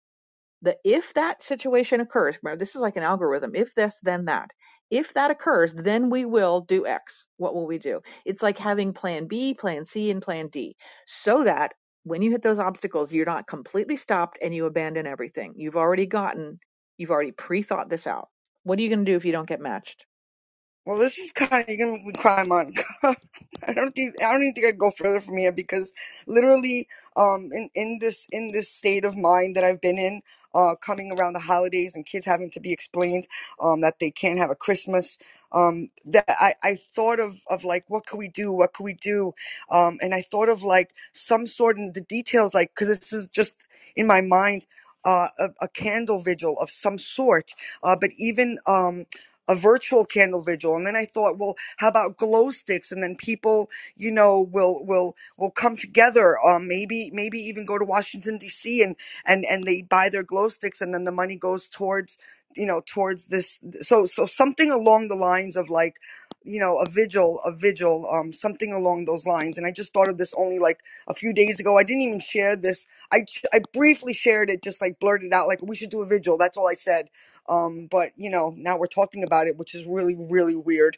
that 0.62 0.78
if 0.84 1.14
that 1.14 1.42
situation 1.42 2.00
occurs, 2.00 2.36
remember 2.42 2.58
this 2.58 2.74
is 2.76 2.82
like 2.82 2.96
an 2.96 3.02
algorithm, 3.04 3.52
if 3.54 3.74
this, 3.74 4.00
then 4.02 4.26
that. 4.26 4.50
If 4.90 5.14
that 5.14 5.30
occurs, 5.30 5.74
then 5.74 6.10
we 6.10 6.24
will 6.24 6.62
do 6.62 6.86
X. 6.86 7.26
What 7.38 7.54
will 7.54 7.66
we 7.66 7.78
do? 7.78 8.00
It's 8.24 8.42
like 8.42 8.58
having 8.58 8.92
plan 8.94 9.26
B, 9.28 9.54
plan 9.54 9.84
C, 9.84 10.10
and 10.10 10.22
plan 10.22 10.48
D 10.48 10.76
so 11.06 11.44
that 11.44 11.72
when 12.04 12.22
you 12.22 12.30
hit 12.30 12.42
those 12.42 12.58
obstacles, 12.58 13.12
you're 13.12 13.26
not 13.26 13.46
completely 13.48 13.96
stopped 13.96 14.38
and 14.42 14.54
you 14.54 14.66
abandon 14.66 15.06
everything. 15.06 15.54
You've 15.56 15.76
already 15.76 16.06
gotten, 16.06 16.60
you've 16.98 17.10
already 17.10 17.32
pre 17.32 17.62
thought 17.62 17.90
this 17.90 18.06
out. 18.06 18.28
What 18.64 18.78
are 18.78 18.82
you 18.82 18.88
going 18.88 19.04
to 19.04 19.12
do 19.12 19.16
if 19.16 19.24
you 19.24 19.32
don't 19.32 19.48
get 19.48 19.60
matched? 19.60 20.06
Well, 20.84 20.98
this 20.98 21.16
is 21.18 21.30
kind 21.32 21.62
of 21.62 21.68
you're 21.68 21.86
gonna 21.88 22.12
cry, 22.18 22.42
Monica. 22.42 22.82
I 23.04 23.72
don't 23.72 23.92
think 23.94 24.16
I 24.20 24.32
don't 24.32 24.42
even 24.42 24.54
think 24.54 24.66
I 24.66 24.70
can 24.72 24.78
go 24.78 24.90
further 24.90 25.20
from 25.20 25.38
here 25.38 25.52
because 25.52 25.92
literally, 26.26 26.88
um, 27.16 27.50
in 27.52 27.70
in 27.76 27.98
this 28.00 28.26
in 28.32 28.50
this 28.52 28.68
state 28.72 29.04
of 29.04 29.16
mind 29.16 29.56
that 29.56 29.64
I've 29.64 29.80
been 29.80 29.98
in, 29.98 30.22
uh, 30.54 30.74
coming 30.76 31.12
around 31.12 31.34
the 31.34 31.40
holidays 31.40 31.94
and 31.96 32.06
kids 32.06 32.26
having 32.26 32.50
to 32.52 32.60
be 32.60 32.72
explained, 32.72 33.28
um, 33.60 33.82
that 33.82 33.98
they 34.00 34.10
can't 34.10 34.38
have 34.38 34.50
a 34.50 34.56
Christmas, 34.56 35.18
um, 35.52 35.90
that 36.06 36.24
I 36.28 36.54
I 36.62 36.76
thought 36.94 37.20
of 37.20 37.38
of 37.48 37.64
like 37.64 37.84
what 37.88 38.06
could 38.06 38.18
we 38.18 38.28
do, 38.28 38.52
what 38.52 38.74
could 38.74 38.84
we 38.84 38.94
do, 38.94 39.34
um, 39.70 39.98
and 40.02 40.14
I 40.14 40.22
thought 40.22 40.48
of 40.50 40.62
like 40.62 40.92
some 41.14 41.46
sort 41.46 41.78
of 41.78 41.94
the 41.94 42.02
details, 42.02 42.54
like 42.54 42.72
because 42.74 42.98
this 43.00 43.12
is 43.12 43.28
just 43.28 43.56
in 43.96 44.06
my 44.06 44.20
mind, 44.22 44.66
uh, 45.04 45.28
a, 45.38 45.48
a 45.62 45.68
candle 45.68 46.22
vigil 46.22 46.56
of 46.60 46.70
some 46.70 46.98
sort, 46.98 47.54
uh, 47.84 47.96
but 48.00 48.10
even 48.18 48.58
um 48.66 49.06
a 49.48 49.56
virtual 49.56 50.06
candle 50.06 50.42
vigil. 50.42 50.76
And 50.76 50.86
then 50.86 50.96
i 50.96 51.06
thought 51.06 51.38
well 51.38 51.56
how 51.78 51.88
about 51.88 52.18
glow 52.18 52.50
sticks? 52.50 52.92
And 52.92 53.02
then 53.02 53.16
people 53.16 53.70
you 53.96 54.12
know 54.12 54.40
will 54.40 54.84
will 54.86 55.16
will 55.38 55.52
come 55.52 55.76
together 55.76 56.38
um 56.46 56.68
maybe 56.68 57.10
maybe 57.14 57.40
even 57.40 57.66
go 57.66 57.78
to 57.78 57.86
washington 57.86 58.38
dc 58.38 58.82
and 58.84 58.96
and 59.26 59.44
and 59.46 59.64
they 59.66 59.82
buy 59.82 60.10
their 60.10 60.24
glow 60.24 60.50
sticks 60.50 60.80
and 60.82 60.94
then 60.94 61.04
the 61.04 61.12
money 61.12 61.36
goes 61.36 61.68
towards 61.68 62.18
you 62.56 62.66
know 62.66 62.82
towards 62.86 63.26
this 63.26 63.60
so 63.82 64.06
so 64.06 64.26
something 64.26 64.70
along 64.72 65.08
the 65.08 65.16
lines 65.16 65.56
of 65.56 65.70
like 65.70 65.96
you 66.44 66.60
know 66.60 66.78
a 66.78 66.88
vigil 66.90 67.40
a 67.44 67.52
vigil 67.52 68.08
um 68.12 68.32
something 68.32 68.72
along 68.72 69.04
those 69.06 69.26
lines. 69.26 69.58
And 69.58 69.66
i 69.66 69.72
just 69.72 69.92
thought 69.94 70.08
of 70.10 70.18
this 70.18 70.34
only 70.36 70.58
like 70.58 70.80
a 71.08 71.14
few 71.14 71.32
days 71.34 71.60
ago. 71.60 71.78
I 71.78 71.84
didn't 71.84 72.02
even 72.02 72.20
share 72.20 72.56
this. 72.56 72.86
I 73.12 73.18
i 73.52 73.60
briefly 73.74 74.14
shared 74.14 74.50
it 74.50 74.62
just 74.62 74.80
like 74.82 75.00
blurted 75.00 75.32
out 75.32 75.48
like 75.48 75.60
we 75.62 75.76
should 75.76 75.90
do 75.90 76.02
a 76.02 76.06
vigil. 76.06 76.38
That's 76.38 76.56
all 76.56 76.68
i 76.68 76.74
said 76.74 77.08
um, 77.48 77.88
but 77.90 78.12
you 78.16 78.30
know, 78.30 78.54
now 78.56 78.76
we're 78.76 78.86
talking 78.86 79.24
about 79.24 79.46
it, 79.46 79.56
which 79.56 79.74
is 79.74 79.84
really, 79.84 80.16
really 80.18 80.56
weird. 80.56 80.96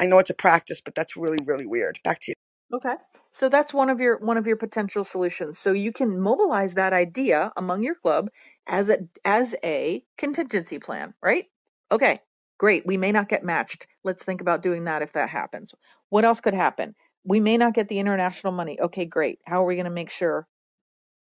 I 0.00 0.06
know 0.06 0.18
it's 0.18 0.30
a 0.30 0.34
practice, 0.34 0.80
but 0.80 0.94
that's 0.94 1.16
really, 1.16 1.38
really 1.44 1.66
weird. 1.66 2.00
Back 2.04 2.20
to 2.22 2.32
you. 2.32 2.34
Okay. 2.74 2.94
So 3.30 3.48
that's 3.48 3.74
one 3.74 3.90
of 3.90 4.00
your 4.00 4.18
one 4.18 4.36
of 4.36 4.46
your 4.46 4.56
potential 4.56 5.04
solutions. 5.04 5.58
So 5.58 5.72
you 5.72 5.92
can 5.92 6.18
mobilize 6.20 6.74
that 6.74 6.92
idea 6.92 7.52
among 7.56 7.82
your 7.82 7.94
club 7.94 8.30
as 8.66 8.88
a 8.88 8.98
as 9.24 9.54
a 9.64 10.04
contingency 10.18 10.78
plan, 10.78 11.14
right? 11.22 11.46
Okay. 11.92 12.20
Great. 12.58 12.86
We 12.86 12.96
may 12.96 13.12
not 13.12 13.28
get 13.28 13.44
matched. 13.44 13.86
Let's 14.04 14.24
think 14.24 14.40
about 14.40 14.62
doing 14.62 14.84
that 14.84 15.02
if 15.02 15.12
that 15.12 15.28
happens. 15.28 15.74
What 16.10 16.24
else 16.24 16.40
could 16.40 16.54
happen? 16.54 16.94
We 17.24 17.40
may 17.40 17.56
not 17.56 17.74
get 17.74 17.88
the 17.88 17.98
international 17.98 18.52
money. 18.52 18.78
Okay, 18.80 19.06
great. 19.06 19.40
How 19.44 19.62
are 19.62 19.66
we 19.66 19.74
going 19.74 19.84
to 19.86 19.90
make 19.90 20.10
sure 20.10 20.46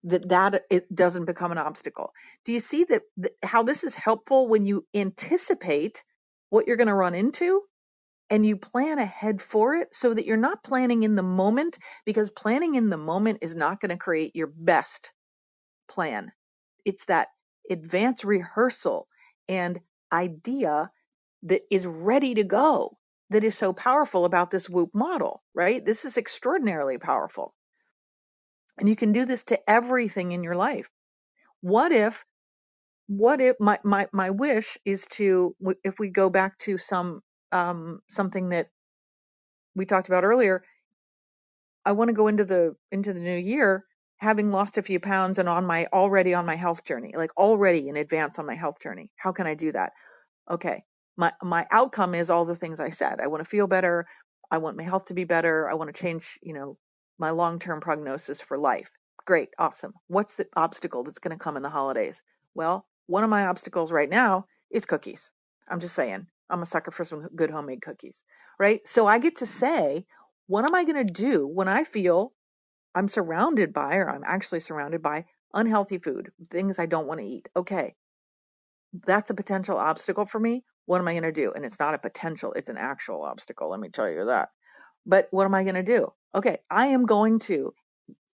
that 0.05 0.29
that 0.29 0.55
uh, 0.55 0.59
it 0.69 0.93
doesn't 0.93 1.25
become 1.25 1.51
an 1.51 1.59
obstacle? 1.59 2.13
Do 2.45 2.53
you 2.53 2.59
see 2.61 2.85
that 2.85 3.03
th- 3.21 3.35
how 3.43 3.63
this 3.63 3.83
is 3.83 3.95
helpful 3.95 4.47
when 4.47 4.65
you 4.65 4.85
anticipate 4.95 6.03
what 6.49 6.67
you're 6.67 6.77
going 6.77 6.87
to 6.87 6.95
run 6.95 7.15
into 7.15 7.61
and 8.29 8.45
you 8.45 8.57
plan 8.57 8.99
ahead 8.99 9.41
for 9.41 9.75
it 9.75 9.89
so 9.93 10.13
that 10.13 10.25
you're 10.25 10.37
not 10.37 10.63
planning 10.63 11.03
in 11.03 11.15
the 11.15 11.23
moment 11.23 11.79
because 12.05 12.29
planning 12.29 12.75
in 12.75 12.89
the 12.89 12.97
moment 12.97 13.39
is 13.41 13.55
not 13.55 13.81
going 13.81 13.89
to 13.91 13.97
create 13.97 14.35
your 14.35 14.47
best 14.47 15.13
plan. 15.89 16.31
It's 16.85 17.05
that 17.07 17.29
advanced 17.71 18.25
rehearsal 18.25 19.07
and 19.49 19.79
idea 20.13 20.91
that 21.45 21.63
is 21.71 21.87
ready 21.87 22.35
to 22.35 22.45
go 22.45 22.97
that 23.31 23.45
is 23.45 23.57
so 23.57 23.73
powerful 23.73 24.25
about 24.25 24.51
this 24.51 24.69
WOOP 24.69 24.91
model, 24.95 25.43
right? 25.55 25.85
This 25.85 26.05
is 26.05 26.17
extraordinarily 26.17 26.99
powerful. 26.99 27.55
And 28.77 28.87
you 28.87 28.95
can 28.95 29.11
do 29.11 29.25
this 29.25 29.43
to 29.45 29.59
everything 29.69 30.31
in 30.31 30.43
your 30.43 30.55
life. 30.55 30.89
What 31.61 31.91
if, 31.91 32.23
what 33.07 33.41
if 33.41 33.55
my, 33.59 33.79
my, 33.83 34.07
my 34.13 34.29
wish 34.29 34.77
is 34.85 35.05
to, 35.11 35.55
if 35.83 35.99
we 35.99 36.09
go 36.09 36.29
back 36.29 36.57
to 36.59 36.77
some, 36.77 37.21
um, 37.51 37.99
something 38.09 38.49
that 38.49 38.67
we 39.75 39.85
talked 39.85 40.07
about 40.07 40.23
earlier, 40.23 40.63
I 41.85 41.93
want 41.93 42.09
to 42.09 42.13
go 42.13 42.27
into 42.27 42.43
the 42.43 42.75
into 42.91 43.13
the 43.13 43.21
new 43.21 43.37
year 43.37 43.85
having 44.17 44.51
lost 44.51 44.77
a 44.77 44.81
few 44.81 44.99
pounds 44.99 45.37
and 45.37 45.47
on 45.47 45.65
my 45.65 45.87
already 45.93 46.33
on 46.33 46.45
my 46.45 46.55
health 46.55 46.83
journey, 46.83 47.13
like 47.15 47.31
already 47.37 47.87
in 47.87 47.95
advance 47.95 48.39
on 48.39 48.45
my 48.45 48.55
health 48.55 48.81
journey. 48.81 49.09
How 49.15 49.31
can 49.31 49.47
I 49.47 49.53
do 49.53 49.71
that? 49.71 49.93
Okay. 50.51 50.83
My 51.15 51.31
my 51.41 51.65
outcome 51.71 52.13
is 52.13 52.29
all 52.29 52.43
the 52.45 52.55
things 52.57 52.79
I 52.81 52.89
said. 52.89 53.19
I 53.21 53.27
want 53.27 53.43
to 53.43 53.49
feel 53.49 53.67
better. 53.67 54.05
I 54.51 54.57
want 54.57 54.77
my 54.77 54.83
health 54.83 55.05
to 55.05 55.13
be 55.13 55.23
better. 55.23 55.69
I 55.69 55.75
want 55.75 55.93
to 55.95 56.01
change, 56.01 56.37
you 56.41 56.53
know, 56.53 56.77
my 57.17 57.31
long-term 57.31 57.81
prognosis 57.81 58.41
for 58.41 58.57
life. 58.57 58.89
Great, 59.25 59.49
awesome. 59.57 59.93
What's 60.07 60.35
the 60.35 60.47
obstacle 60.55 61.03
that's 61.03 61.19
going 61.19 61.37
to 61.37 61.43
come 61.43 61.57
in 61.57 61.63
the 61.63 61.69
holidays? 61.69 62.21
Well, 62.53 62.85
one 63.07 63.23
of 63.23 63.29
my 63.29 63.47
obstacles 63.47 63.91
right 63.91 64.09
now 64.09 64.45
is 64.71 64.85
cookies. 64.85 65.31
I'm 65.69 65.79
just 65.79 65.95
saying, 65.95 66.27
I'm 66.49 66.61
a 66.61 66.65
sucker 66.65 66.91
for 66.91 67.03
some 67.03 67.27
good 67.35 67.49
homemade 67.49 67.81
cookies, 67.81 68.23
right? 68.59 68.87
So 68.87 69.05
I 69.05 69.19
get 69.19 69.37
to 69.37 69.45
say, 69.45 70.05
what 70.47 70.63
am 70.63 70.75
I 70.75 70.85
going 70.85 71.05
to 71.05 71.13
do 71.13 71.45
when 71.45 71.67
I 71.67 71.83
feel 71.83 72.33
I'm 72.95 73.09
surrounded 73.09 73.73
by, 73.73 73.97
or 73.97 74.09
I'm 74.09 74.23
actually 74.25 74.61
surrounded 74.61 75.01
by 75.01 75.25
unhealthy 75.53 75.97
food, 75.97 76.31
things 76.49 76.79
I 76.79 76.85
don't 76.85 77.07
want 77.07 77.19
to 77.19 77.25
eat? 77.25 77.49
Okay, 77.55 77.95
that's 79.05 79.29
a 79.29 79.35
potential 79.35 79.77
obstacle 79.77 80.25
for 80.25 80.39
me. 80.39 80.63
What 80.85 81.01
am 81.01 81.07
I 81.07 81.13
going 81.13 81.23
to 81.23 81.31
do? 81.33 81.51
And 81.53 81.65
it's 81.65 81.79
not 81.79 81.93
a 81.93 81.99
potential, 81.99 82.53
it's 82.53 82.69
an 82.69 82.77
actual 82.77 83.23
obstacle. 83.23 83.69
Let 83.69 83.81
me 83.81 83.89
tell 83.89 84.09
you 84.09 84.25
that. 84.25 84.49
But 85.05 85.27
what 85.31 85.45
am 85.45 85.53
I 85.53 85.63
going 85.63 85.75
to 85.75 85.83
do? 85.83 86.13
Okay, 86.35 86.59
I 86.69 86.87
am 86.87 87.05
going 87.05 87.39
to, 87.39 87.73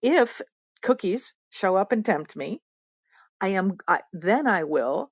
if 0.02 0.40
cookies 0.82 1.34
show 1.50 1.76
up 1.76 1.92
and 1.92 2.04
tempt 2.04 2.36
me, 2.36 2.62
I 3.40 3.48
am, 3.48 3.76
I, 3.86 4.00
then 4.12 4.46
I 4.46 4.64
will 4.64 5.10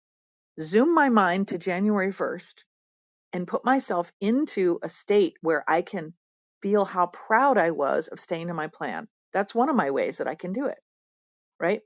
zoom 0.61 0.95
my 0.95 1.09
mind 1.09 1.49
to 1.49 1.59
January 1.59 2.13
1st 2.13 2.55
and 3.33 3.47
put 3.47 3.65
myself 3.65 4.13
into 4.21 4.79
a 4.83 4.89
state 4.89 5.35
where 5.41 5.65
I 5.69 5.83
can 5.83 6.15
feel 6.63 6.85
how 6.85 7.07
proud 7.07 7.59
I 7.59 7.71
was 7.71 8.09
of 8.09 8.21
staying 8.21 8.49
to 8.49 8.55
my 8.55 8.69
plan. 8.69 9.09
That's 9.33 9.55
one 9.55 9.69
of 9.69 9.77
my 9.77 9.91
ways 9.91 10.19
that 10.19 10.29
I 10.29 10.35
can 10.35 10.53
do 10.53 10.67
it, 10.67 10.79
right? 11.61 11.81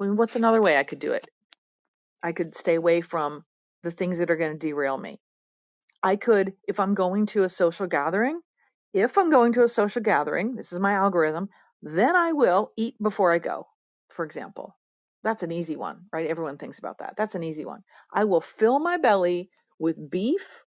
I 0.00 0.04
mean, 0.04 0.16
what's 0.16 0.36
another 0.36 0.62
way 0.62 0.76
I 0.76 0.84
could 0.84 0.98
do 0.98 1.12
it? 1.12 1.26
I 2.22 2.32
could 2.32 2.56
stay 2.56 2.74
away 2.74 3.00
from 3.02 3.44
the 3.82 3.90
things 3.90 4.18
that 4.18 4.30
are 4.30 4.36
going 4.36 4.52
to 4.52 4.58
derail 4.58 4.96
me. 4.96 5.20
I 6.02 6.16
could, 6.16 6.54
if 6.66 6.80
I'm 6.80 6.94
going 6.94 7.26
to 7.26 7.44
a 7.44 7.48
social 7.48 7.86
gathering, 7.86 8.40
if 8.96 9.18
I'm 9.18 9.30
going 9.30 9.52
to 9.52 9.62
a 9.62 9.68
social 9.68 10.02
gathering, 10.02 10.56
this 10.56 10.72
is 10.72 10.78
my 10.78 10.92
algorithm, 10.92 11.50
then 11.82 12.16
I 12.16 12.32
will 12.32 12.72
eat 12.76 12.94
before 13.02 13.30
I 13.30 13.38
go, 13.38 13.66
for 14.08 14.24
example. 14.24 14.74
That's 15.22 15.42
an 15.42 15.52
easy 15.52 15.76
one, 15.76 16.06
right? 16.12 16.28
Everyone 16.28 16.56
thinks 16.56 16.78
about 16.78 16.98
that. 16.98 17.14
That's 17.16 17.34
an 17.34 17.42
easy 17.42 17.66
one. 17.66 17.82
I 18.12 18.24
will 18.24 18.40
fill 18.40 18.78
my 18.78 18.96
belly 18.96 19.50
with 19.78 20.10
beef 20.10 20.64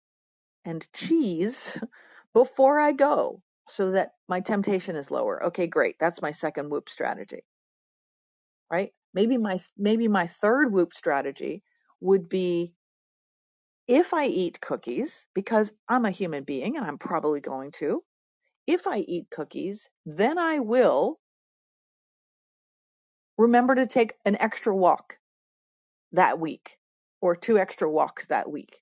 and 0.63 0.86
cheese 0.94 1.78
before 2.34 2.80
I 2.80 2.92
go 2.92 3.42
so 3.68 3.92
that 3.92 4.12
my 4.28 4.42
temptation 4.42 4.96
is 4.96 5.10
lower. 5.10 5.46
Okay, 5.46 5.65
great. 5.65 5.96
That's 6.00 6.22
my 6.22 6.32
second 6.32 6.70
WOOP 6.70 6.88
strategy, 6.88 7.44
right? 8.72 8.92
Maybe 9.13 9.38
my 9.38 9.60
maybe 9.76 10.08
my 10.08 10.28
third 10.28 10.72
WOOP 10.72 10.94
strategy 10.94 11.63
would 12.00 12.30
be 12.30 12.74
if 13.88 14.13
I 14.13 14.28
eat 14.28 14.62
cookies 14.62 15.26
because 15.34 15.72
I'm 15.88 16.06
a 16.06 16.12
human 16.12 16.44
being 16.44 16.78
and 16.78 16.86
I'm 16.86 17.00
probably 17.00 17.39
going 17.39 17.72
to. 17.80 18.04
If 18.67 18.88
I 18.88 19.00
eat 19.00 19.28
cookies, 19.32 19.89
then 20.06 20.38
I 20.38 20.60
will 20.60 21.19
remember 23.38 23.76
to 23.76 23.88
take 23.88 24.13
an 24.26 24.38
extra 24.39 24.76
walk 24.76 25.17
that 26.13 26.39
week 26.39 26.78
or 27.22 27.36
two 27.36 27.60
extra 27.60 27.89
walks 27.89 28.28
that 28.28 28.52
week 28.52 28.78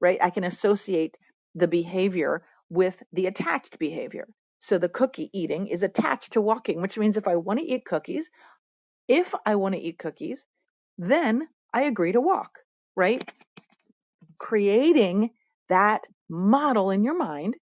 right? 0.00 0.18
I 0.22 0.30
can 0.30 0.44
associate 0.44 1.18
the 1.56 1.68
behavior 1.68 2.44
with 2.70 3.02
the 3.14 3.26
attached 3.26 3.80
behavior. 3.80 4.28
So 4.60 4.78
the 4.78 4.90
cookie 4.90 5.30
eating 5.34 5.68
is 5.68 5.84
attached 5.84 6.34
to 6.34 6.42
walking, 6.42 6.82
which 6.82 6.98
means 6.98 7.16
if 7.18 7.28
I 7.28 7.36
want 7.36 7.60
to 7.60 7.66
eat 7.66 7.86
cookies, 7.86 8.30
if 9.08 9.34
I 9.46 9.56
want 9.56 9.74
to 9.74 9.80
eat 9.80 9.98
cookies, 9.98 10.46
then 10.98 11.48
I 11.74 11.84
agree 11.84 12.12
to 12.12 12.20
walk, 12.20 12.60
right? 12.96 13.28
Creating 14.38 15.30
that 15.68 16.06
model 16.28 16.90
in 16.90 17.04
your 17.04 17.16
mind 17.18 17.56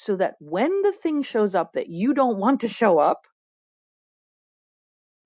so 0.00 0.16
that 0.16 0.36
when 0.40 0.82
the 0.82 0.92
thing 0.92 1.22
shows 1.22 1.54
up 1.56 1.74
that 1.74 1.88
you 1.88 2.14
don't 2.14 2.38
want 2.38 2.62
to 2.62 2.68
show 2.68 2.98
up, 3.00 3.26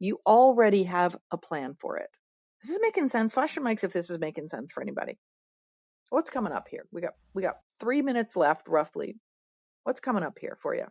you 0.00 0.20
already 0.26 0.84
have 0.84 1.16
a 1.32 1.38
plan 1.38 1.76
for 1.80 1.98
it. 1.98 2.10
This 2.62 2.72
is 2.72 2.78
making 2.82 3.08
sense. 3.08 3.34
Flash 3.34 3.56
your 3.56 3.64
mics 3.64 3.84
if 3.84 3.92
this 3.92 4.10
is 4.10 4.18
making 4.20 4.48
sense 4.48 4.72
for 4.72 4.82
anybody. 4.82 5.18
What's 6.10 6.30
coming 6.30 6.52
up 6.52 6.68
here? 6.70 6.86
We 6.92 7.02
got 7.02 7.14
we 7.34 7.42
got 7.42 7.56
three 7.80 8.02
minutes 8.02 8.36
left 8.36 8.68
roughly 8.68 9.16
What's 9.84 10.00
coming 10.00 10.24
up 10.24 10.38
here 10.40 10.58
for 10.62 10.76
you? 10.76 10.86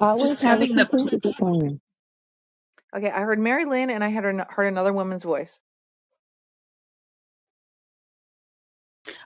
Always 0.00 0.30
Just 0.30 0.42
having 0.42 0.76
the 0.76 0.86
pl- 0.86 1.32
plan. 1.34 1.80
Okay, 2.96 3.10
I 3.10 3.20
heard 3.20 3.38
Mary 3.40 3.64
Lynn 3.66 3.90
and 3.90 4.04
I 4.04 4.08
had 4.08 4.24
heard 4.50 4.68
another 4.68 4.92
woman's 4.92 5.24
voice. 5.24 5.60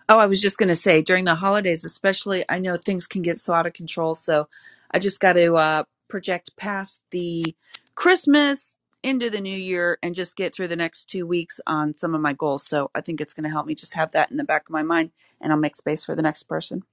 Oh, 0.08 0.20
I 0.20 0.26
was 0.28 0.40
just 0.42 0.58
going 0.58 0.70
to 0.70 0.76
say 0.76 1.02
during 1.02 1.24
the 1.24 1.34
holidays, 1.34 1.84
especially, 1.84 2.44
I 2.48 2.60
know 2.60 2.78
things 2.78 3.08
can 3.08 3.22
get 3.22 3.40
so 3.40 3.54
out 3.54 3.66
of 3.66 3.74
control. 3.74 4.14
So 4.14 4.48
I 4.92 5.00
just 5.00 5.20
got 5.20 5.34
to 5.34 5.56
uh, 5.56 5.84
project 6.08 6.56
past 6.58 7.02
the 7.10 7.56
Christmas 7.96 8.76
into 9.02 9.30
the 9.30 9.42
new 9.42 9.56
year 9.58 9.98
and 10.04 10.14
just 10.14 10.36
get 10.36 10.54
through 10.54 10.68
the 10.68 10.76
next 10.76 11.06
two 11.06 11.26
weeks 11.26 11.60
on 11.66 11.96
some 11.96 12.14
of 12.14 12.22
my 12.22 12.34
goals. 12.34 12.66
So 12.68 12.92
I 12.94 13.02
think 13.02 13.20
it's 13.20 13.34
going 13.34 13.44
to 13.46 13.50
help 13.50 13.66
me 13.66 13.74
just 13.74 13.94
have 13.96 14.12
that 14.12 14.30
in 14.30 14.38
the 14.38 14.44
back 14.44 14.64
of 14.68 14.72
my 14.72 14.84
mind 14.84 15.12
and 15.42 15.52
I'll 15.52 15.58
make 15.58 15.76
space 15.76 16.04
for 16.06 16.16
the 16.16 16.22
next 16.22 16.44
person. 16.44 16.84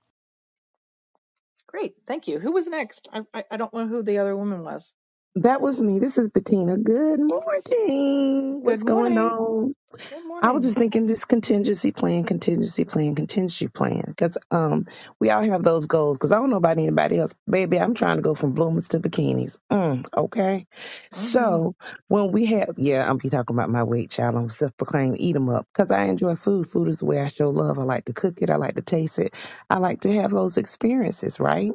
Great, 1.67 1.95
thank 2.07 2.27
you. 2.27 2.39
Who 2.39 2.53
was 2.53 2.67
next? 2.67 3.09
I, 3.13 3.21
I, 3.33 3.45
I 3.51 3.57
don't 3.57 3.73
know 3.73 3.87
who 3.87 4.03
the 4.03 4.19
other 4.19 4.37
woman 4.37 4.63
was. 4.63 4.93
That 5.37 5.61
was 5.63 5.81
me. 5.81 5.99
This 5.99 6.19
is 6.19 6.29
Bettina. 6.29 6.77
Good 6.77 7.19
morning. 7.21 8.63
Good 8.63 8.63
What's 8.63 8.83
going 8.83 9.17
morning. 9.17 9.17
on? 9.17 9.75
Good 10.09 10.25
I 10.41 10.51
was 10.51 10.63
morning. 10.63 10.65
just 10.65 10.77
thinking 10.77 11.07
this 11.07 11.25
contingency 11.25 11.91
plan, 11.91 12.23
contingency 12.25 12.85
plan, 12.85 13.15
contingency 13.15 13.67
plan. 13.67 14.03
Because 14.07 14.37
um, 14.51 14.87
we 15.19 15.29
all 15.31 15.43
have 15.43 15.63
those 15.63 15.87
goals. 15.87 16.17
Because 16.17 16.31
I 16.31 16.37
don't 16.37 16.49
know 16.51 16.57
about 16.57 16.77
anybody 16.79 17.19
else. 17.19 17.33
Baby, 17.49 17.79
I'm 17.79 17.95
trying 17.95 18.17
to 18.17 18.23
go 18.23 18.35
from 18.35 18.53
bloomers 18.53 18.89
to 18.89 18.99
bikinis. 19.01 19.57
Mm, 19.71 20.05
okay. 20.17 20.67
hmm 21.13 21.57
So 21.57 21.75
when 22.09 22.31
we 22.31 22.47
have, 22.47 22.75
yeah, 22.77 23.09
I'm 23.09 23.17
be 23.17 23.29
talking 23.29 23.55
about 23.55 23.69
my 23.71 23.83
weight 23.83 24.11
challenge, 24.11 24.53
self-proclaimed 24.53 25.17
eat 25.19 25.35
'em 25.35 25.49
up. 25.49 25.67
Because 25.73 25.91
I 25.91 26.05
enjoy 26.05 26.35
food. 26.35 26.71
Food 26.71 26.89
is 26.89 26.99
the 26.99 27.05
way 27.05 27.19
I 27.21 27.29
show 27.29 27.49
love. 27.51 27.79
I 27.79 27.83
like 27.83 28.05
to 28.05 28.13
cook 28.13 28.39
it. 28.41 28.49
I 28.51 28.57
like 28.57 28.75
to 28.75 28.83
taste 28.83 29.19
it. 29.19 29.33
I 29.69 29.79
like 29.79 30.01
to 30.01 30.13
have 30.15 30.31
those 30.31 30.57
experiences, 30.57 31.39
right? 31.39 31.71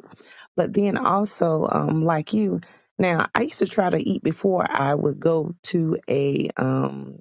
But 0.55 0.73
then 0.73 0.97
also, 0.97 1.67
um, 1.71 2.05
like 2.05 2.33
you, 2.33 2.61
now 2.99 3.27
I 3.35 3.43
used 3.43 3.59
to 3.59 3.67
try 3.67 3.89
to 3.91 3.97
eat 3.99 4.23
before 4.23 4.65
I 4.69 4.95
would 4.95 5.19
go 5.21 5.55
to 5.65 5.99
a 6.09 6.49
um 6.57 7.19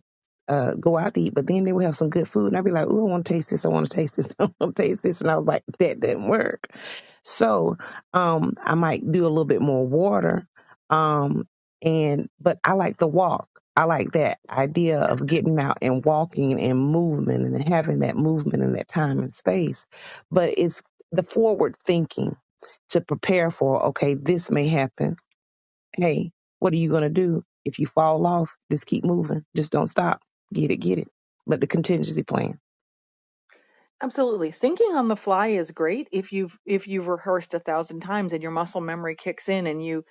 uh 0.48 0.72
go 0.74 0.98
out 0.98 1.14
to 1.14 1.22
eat, 1.22 1.34
but 1.34 1.46
then 1.48 1.64
they 1.64 1.72
would 1.72 1.84
have 1.86 1.96
some 1.96 2.10
good 2.10 2.28
food 2.28 2.48
and 2.48 2.58
I'd 2.58 2.64
be 2.64 2.72
like, 2.72 2.88
Oh, 2.88 3.06
I 3.06 3.10
want 3.10 3.26
to 3.26 3.34
taste 3.34 3.50
this, 3.50 3.66
I 3.66 3.70
want 3.70 3.90
to 3.90 3.96
taste 3.96 4.16
this, 4.16 4.28
I 4.40 4.50
want 4.60 4.76
to 4.76 4.82
taste 4.82 5.02
this 5.04 5.22
and 5.22 5.30
I 5.30 5.38
was 5.38 5.46
like, 5.46 5.64
that 5.80 6.00
didn't 6.00 6.28
work. 6.28 6.68
So 7.24 7.78
um 8.14 8.54
I 8.64 8.74
might 8.76 9.10
do 9.10 9.26
a 9.26 9.28
little 9.30 9.46
bit 9.46 9.62
more 9.62 9.86
water. 9.86 10.48
Um 10.90 11.48
and 11.82 12.28
but 12.40 12.60
I 12.64 12.74
like 12.74 12.98
the 12.98 13.08
walk. 13.08 13.48
I 13.76 13.84
like 13.84 14.12
that 14.12 14.38
idea 14.50 15.00
of 15.00 15.26
getting 15.26 15.58
out 15.60 15.78
and 15.82 16.04
walking 16.04 16.60
and 16.60 16.78
movement 16.80 17.46
and 17.46 17.68
having 17.68 18.00
that 18.00 18.16
movement 18.16 18.62
in 18.64 18.74
that 18.74 18.88
time 18.88 19.20
and 19.20 19.32
space. 19.32 19.86
But 20.30 20.54
it's 20.58 20.82
the 21.12 21.24
forward 21.24 21.76
thinking 21.86 22.36
to 22.90 23.02
prepare 23.02 23.50
for, 23.50 23.86
okay, 23.88 24.14
this 24.14 24.50
may 24.50 24.68
happen. 24.68 25.16
Hey, 25.98 26.32
what 26.60 26.74
are 26.74 26.78
you 26.78 26.90
going 26.90 27.04
to 27.04 27.10
do? 27.10 27.44
If 27.66 27.80
you 27.80 27.88
fall 27.88 28.26
off, 28.26 28.56
just 28.72 28.86
keep 28.86 29.04
moving. 29.04 29.44
Just 29.56 29.72
don't 29.72 29.88
stop. 29.88 30.22
Get 30.54 30.72
it, 30.72 30.78
get 30.78 30.98
it. 31.00 31.08
But 31.46 31.60
the 31.62 31.68
contingency 31.68 32.24
plan. 32.24 32.60
Absolutely. 34.02 34.52
Thinking 34.52 34.94
on 34.94 35.08
the 35.08 35.16
fly 35.16 35.48
is 35.48 35.72
great 35.72 36.08
if 36.12 36.32
you've 36.32 36.58
if 36.66 36.88
you've 36.88 37.08
rehearsed 37.08 37.54
a 37.54 37.60
thousand 37.60 38.00
times 38.00 38.32
and 38.32 38.42
your 38.42 38.52
muscle 38.52 38.80
memory 38.82 39.16
kicks 39.16 39.48
in 39.48 39.66
and 39.66 39.84
you 39.84 40.04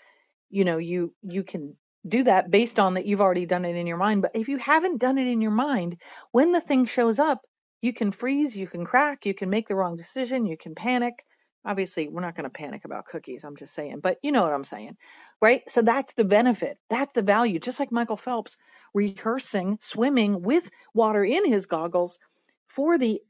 you 0.50 0.66
know 0.66 0.78
you 0.80 1.16
you 1.24 1.44
can 1.44 1.78
do 2.08 2.24
that 2.24 2.52
based 2.52 2.80
on 2.80 2.96
that 2.96 3.06
you've 3.08 3.22
already 3.22 3.48
done 3.48 3.66
it 3.66 3.76
in 3.78 3.88
your 3.88 3.98
mind 3.98 4.24
but 4.24 4.32
if 4.36 4.50
you 4.50 4.58
haven't 4.58 5.00
done 5.02 5.20
it 5.20 5.28
in 5.28 5.42
your 5.42 5.52
mind 5.52 6.02
when 6.32 6.54
the 6.54 6.62
thing 6.62 6.86
shows 6.86 7.20
up 7.20 7.42
you 7.82 7.94
can 7.94 8.12
freeze 8.12 8.56
you 8.56 8.68
can 8.68 8.86
crack 8.86 9.26
you 9.28 9.36
can 9.36 9.52
make 9.52 9.68
the 9.70 9.76
wrong 9.76 9.98
decision 9.98 10.48
you 10.48 10.58
can 10.58 10.76
panic 10.76 11.26
obviously 11.68 12.10
we're 12.10 12.22
not 12.22 12.36
going 12.36 12.46
to 12.46 12.52
panic 12.52 12.86
about 12.86 13.06
cookies 13.06 13.44
i'm 13.44 13.58
just 13.58 13.76
saying 13.76 14.00
but 14.02 14.18
you 14.24 14.32
know 14.32 14.44
what 14.44 14.54
i'm 14.54 14.66
saying 14.66 14.98
right 15.42 15.64
so 15.70 15.82
that's 15.84 16.14
the 16.14 16.26
benefit 16.26 16.80
that's 16.90 17.14
the 17.14 17.24
value 17.24 17.60
just 17.60 17.80
like 17.80 17.92
michael 17.92 18.18
phelps 18.18 18.58
rehearsing 18.96 19.78
swimming 19.82 20.42
with 20.42 20.70
water 20.94 21.24
in 21.24 21.52
his 21.52 21.68
goggles 21.68 22.20
for 22.68 22.98
the 22.98 23.22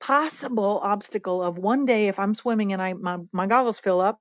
possible 0.00 0.80
obstacle 0.82 1.42
of 1.42 1.58
one 1.58 1.84
day 1.86 2.08
if 2.08 2.18
I'm 2.18 2.34
swimming 2.34 2.72
and 2.72 2.82
I 2.82 2.92
my, 2.92 3.18
my 3.32 3.46
goggles 3.46 3.78
fill 3.78 4.00
up, 4.00 4.20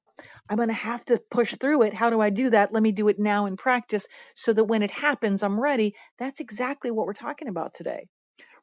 I'm 0.50 0.58
going 0.58 0.70
to 0.70 0.74
have 0.74 1.04
to 1.06 1.22
push 1.32 1.56
through 1.56 1.84
it. 1.84 1.94
How 1.94 2.10
do 2.10 2.22
I 2.22 2.30
do 2.30 2.50
that? 2.52 2.74
Let 2.74 2.84
me 2.84 2.92
do 2.92 3.10
it 3.10 3.20
now 3.20 3.48
in 3.48 3.58
practice 3.58 4.08
so 4.36 4.54
that 4.54 4.64
when 4.64 4.84
it 4.84 4.92
happens, 4.92 5.44
I'm 5.44 5.60
ready. 5.60 5.96
That's 6.20 6.40
exactly 6.40 6.92
what 6.92 7.06
we're 7.08 7.14
talking 7.14 7.50
about 7.50 7.74
today, 7.74 8.08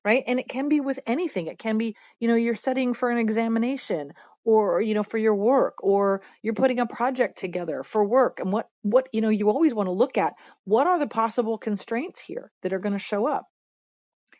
right? 0.04 0.24
And 0.26 0.40
it 0.40 0.48
can 0.48 0.68
be 0.68 0.80
with 0.80 1.00
anything. 1.06 1.48
It 1.48 1.58
can 1.58 1.78
be, 1.78 1.96
you 2.20 2.28
know, 2.28 2.36
you're 2.36 2.54
studying 2.56 2.94
for 2.94 3.10
an 3.10 3.18
examination 3.18 4.12
or 4.44 4.80
you 4.82 4.94
know 4.94 5.04
for 5.04 5.18
your 5.18 5.34
work 5.34 5.74
or 5.82 6.22
you're 6.42 6.54
putting 6.54 6.80
a 6.80 6.86
project 6.86 7.38
together 7.38 7.84
for 7.84 8.04
work 8.04 8.40
and 8.40 8.52
what 8.52 8.68
what 8.82 9.08
you 9.12 9.20
know 9.20 9.30
you 9.30 9.50
always 9.50 9.74
want 9.74 9.88
to 9.88 9.92
look 9.92 10.18
at 10.18 10.34
what 10.64 10.86
are 10.86 10.98
the 11.00 11.06
possible 11.08 11.58
constraints 11.58 12.20
here 12.20 12.52
that 12.62 12.72
are 12.72 12.80
going 12.80 12.94
to 12.94 12.98
show 13.00 13.26
up 13.28 13.46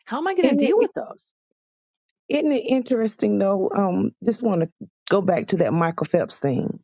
how 0.07 0.19
am 0.19 0.29
i 0.29 0.35
going 0.35 0.49
to 0.49 0.55
deal 0.67 0.79
it, 0.81 0.81
with 0.81 0.93
those 0.95 1.27
isn't 2.29 2.53
it 2.53 2.65
interesting 2.69 3.39
though? 3.39 3.71
Um, 3.77 4.13
just 4.25 4.43
want 4.43 4.63
to 4.63 4.71
go 5.11 5.23
back 5.23 5.49
to 5.49 5.59
that 5.59 5.73
Michael 5.75 6.07
Phelps 6.07 6.39
thing. 6.39 6.81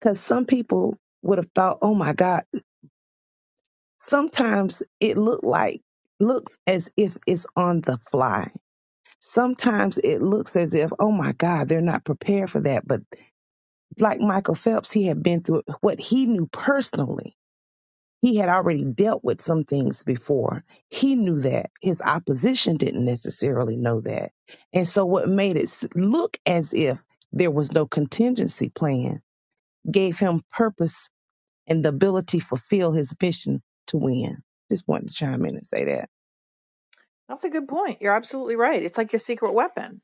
Because 0.00 0.20
some 0.20 0.46
people 0.46 0.96
would 1.22 1.38
have 1.38 1.50
thought, 1.54 1.78
oh 1.82 1.94
my 1.94 2.12
God, 2.14 2.44
Sometimes 4.00 4.84
it 5.00 5.18
look 5.18 5.42
like 5.44 5.82
looks 6.20 6.58
as 6.68 6.90
if 6.98 7.18
it's 7.26 7.46
on 7.56 7.82
the 7.82 7.98
fly. 8.10 8.50
Sometimes 9.20 9.98
it 9.98 10.22
looks 10.22 10.56
as 10.56 10.74
if, 10.74 10.90
oh 11.00 11.12
my 11.12 11.32
God, 11.32 11.68
they're 11.68 11.80
not 11.80 12.04
prepared 12.04 12.50
for 12.50 12.60
that. 12.62 12.86
But 12.86 13.02
like 13.98 14.20
Michael 14.20 14.56
Phelps, 14.56 14.92
he 14.92 15.06
had 15.06 15.22
been 15.22 15.42
through 15.42 15.62
what 15.82 16.00
he 16.00 16.26
knew 16.26 16.48
personally. 16.52 17.36
He 18.22 18.36
had 18.36 18.48
already 18.50 18.84
dealt 18.84 19.24
with 19.24 19.42
some 19.42 19.64
things 19.64 20.02
before. 20.02 20.64
He 20.90 21.14
knew 21.16 21.42
that. 21.42 21.70
His 21.82 22.02
opposition 22.02 22.76
didn't 22.78 23.04
necessarily 23.04 23.76
know 23.76 24.00
that. 24.02 24.32
And 24.72 24.88
so, 24.88 25.06
what 25.06 25.28
made 25.28 25.56
it 25.56 25.70
look 25.94 26.38
as 26.46 26.74
if 26.74 27.02
there 27.32 27.50
was 27.52 27.72
no 27.72 27.86
contingency 27.86 28.70
plan 28.70 29.22
gave 29.90 30.18
him 30.18 30.42
purpose 30.52 31.08
and 31.68 31.84
the 31.84 31.90
ability 31.90 32.40
to 32.40 32.46
fulfill 32.46 32.92
his 32.92 33.14
mission 33.22 33.62
to 33.88 33.98
win. 33.98 34.38
Just 34.70 34.88
wanted 34.88 35.10
to 35.10 35.14
chime 35.14 35.44
in 35.46 35.56
and 35.56 35.66
say 35.66 35.84
that. 35.86 36.10
That's 37.28 37.44
a 37.44 37.50
good 37.50 37.68
point. 37.68 38.02
You're 38.02 38.16
absolutely 38.16 38.56
right. 38.56 38.82
It's 38.82 38.98
like 38.98 39.12
your 39.12 39.20
secret 39.20 39.52
weapon, 39.52 40.00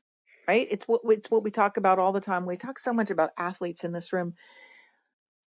right? 0.47 0.67
It's 0.69 0.87
what 0.87 1.01
it's 1.05 1.29
what 1.31 1.43
we 1.43 1.51
talk 1.51 1.77
about 1.77 1.99
all 1.99 2.11
the 2.13 2.21
time. 2.21 2.45
We 2.45 2.57
talk 2.57 2.79
so 2.79 2.93
much 2.93 3.11
about 3.11 3.31
athletes 3.37 3.83
in 3.83 3.91
this 3.91 4.13
room, 4.13 4.35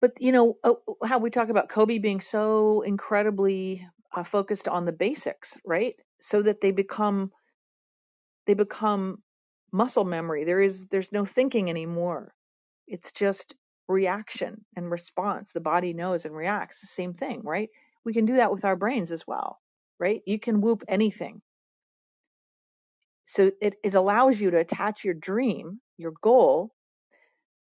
but 0.01 0.21
you 0.21 0.33
know 0.33 0.59
uh, 0.65 0.75
how 1.05 1.19
we 1.19 1.31
talk 1.31 1.49
about 1.51 1.69
Kobe 1.69 1.99
being 1.99 2.21
so 2.21 2.83
incredibly 2.83 3.87
uh, 4.15 4.25
focused 4.25 4.69
on 4.69 4.85
the 4.87 4.93
basics, 4.93 5.59
right? 5.65 5.97
So 6.21 6.43
that 6.43 6.61
they 6.61 6.71
become 6.73 7.33
they 8.47 8.55
become 8.55 9.23
muscle 9.73 10.05
memory. 10.05 10.45
There 10.45 10.61
is 10.63 10.87
there's 10.87 11.13
no 11.13 11.25
thinking 11.27 11.71
anymore. 11.71 12.35
It's 12.89 13.13
just 13.13 13.55
reaction 13.89 14.65
and 14.77 14.91
response. 14.91 15.53
The 15.53 15.61
body 15.61 15.93
knows 15.95 16.25
and 16.25 16.35
reacts. 16.37 16.81
The 16.81 16.87
same 16.89 17.15
thing, 17.15 17.43
right? 17.45 17.71
We 18.05 18.15
can 18.15 18.27
do 18.27 18.37
that 18.37 18.53
with 18.53 18.65
our 18.65 18.77
brains 18.77 19.13
as 19.13 19.27
well, 19.27 19.61
right? 19.99 20.23
You 20.27 20.39
can 20.41 20.61
WOOP 20.61 20.85
anything 20.89 21.43
So 23.27 23.51
it, 23.61 23.75
it 23.83 23.95
allows 23.95 24.41
you 24.41 24.53
to 24.53 24.59
attach 24.59 25.05
your 25.05 25.15
dream, 25.15 25.81
your 25.99 26.13
goal, 26.23 26.71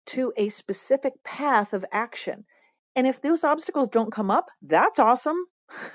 to 0.08 0.32
a 0.36 0.50
specific 0.50 1.14
path 1.24 1.72
of 1.72 1.84
action. 1.90 2.44
And 2.94 3.06
if 3.06 3.22
those 3.22 3.42
obstacles 3.42 3.88
don't 3.88 4.12
come 4.12 4.30
up, 4.30 4.50
that's 4.60 4.98
awesome. 4.98 5.38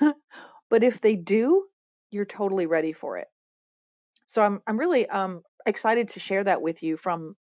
but 0.70 0.82
if 0.82 1.00
they 1.00 1.14
do, 1.14 1.64
you're 2.10 2.24
totally 2.24 2.66
ready 2.66 2.92
for 2.92 3.18
it. 3.18 3.28
So 4.26 4.42
I'm 4.42 4.60
I'm 4.66 4.78
really 4.78 5.08
um 5.08 5.42
excited 5.64 6.08
to 6.10 6.20
share 6.20 6.42
that 6.42 6.60
with 6.60 6.82
you 6.82 6.96
from 6.96 7.36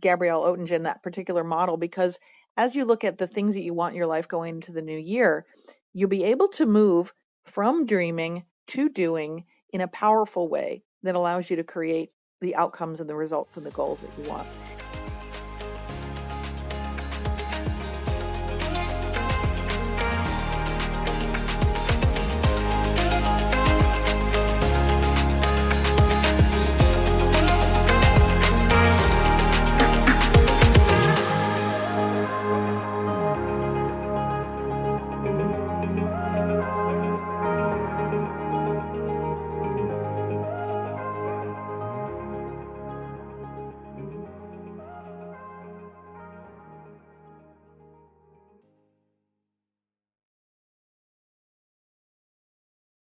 Gabriele 0.00 0.44
Oettingen, 0.44 0.84
that 0.84 1.02
particular 1.02 1.44
model, 1.44 1.76
because 1.76 2.18
as 2.56 2.74
you 2.74 2.86
look 2.86 3.04
at 3.04 3.18
the 3.18 3.26
things 3.26 3.52
that 3.52 3.62
you 3.62 3.74
want 3.74 3.92
in 3.92 3.98
your 3.98 4.06
life 4.06 4.28
going 4.28 4.56
into 4.56 4.72
the 4.72 4.82
new 4.82 4.98
year, 4.98 5.44
you'll 5.92 6.08
be 6.08 6.24
able 6.24 6.48
to 6.48 6.64
move 6.64 7.12
from 7.44 7.84
dreaming 7.84 8.44
to 8.68 8.88
doing 8.88 9.44
in 9.72 9.82
a 9.82 9.88
powerful 9.88 10.48
way 10.48 10.82
that 11.02 11.14
allows 11.14 11.50
you 11.50 11.56
to 11.56 11.64
create 11.64 12.10
the 12.40 12.54
outcomes 12.56 13.00
and 13.00 13.08
the 13.08 13.14
results 13.14 13.56
and 13.56 13.64
the 13.64 13.70
goals 13.70 14.00
that 14.00 14.16
you 14.16 14.24
want. 14.24 14.48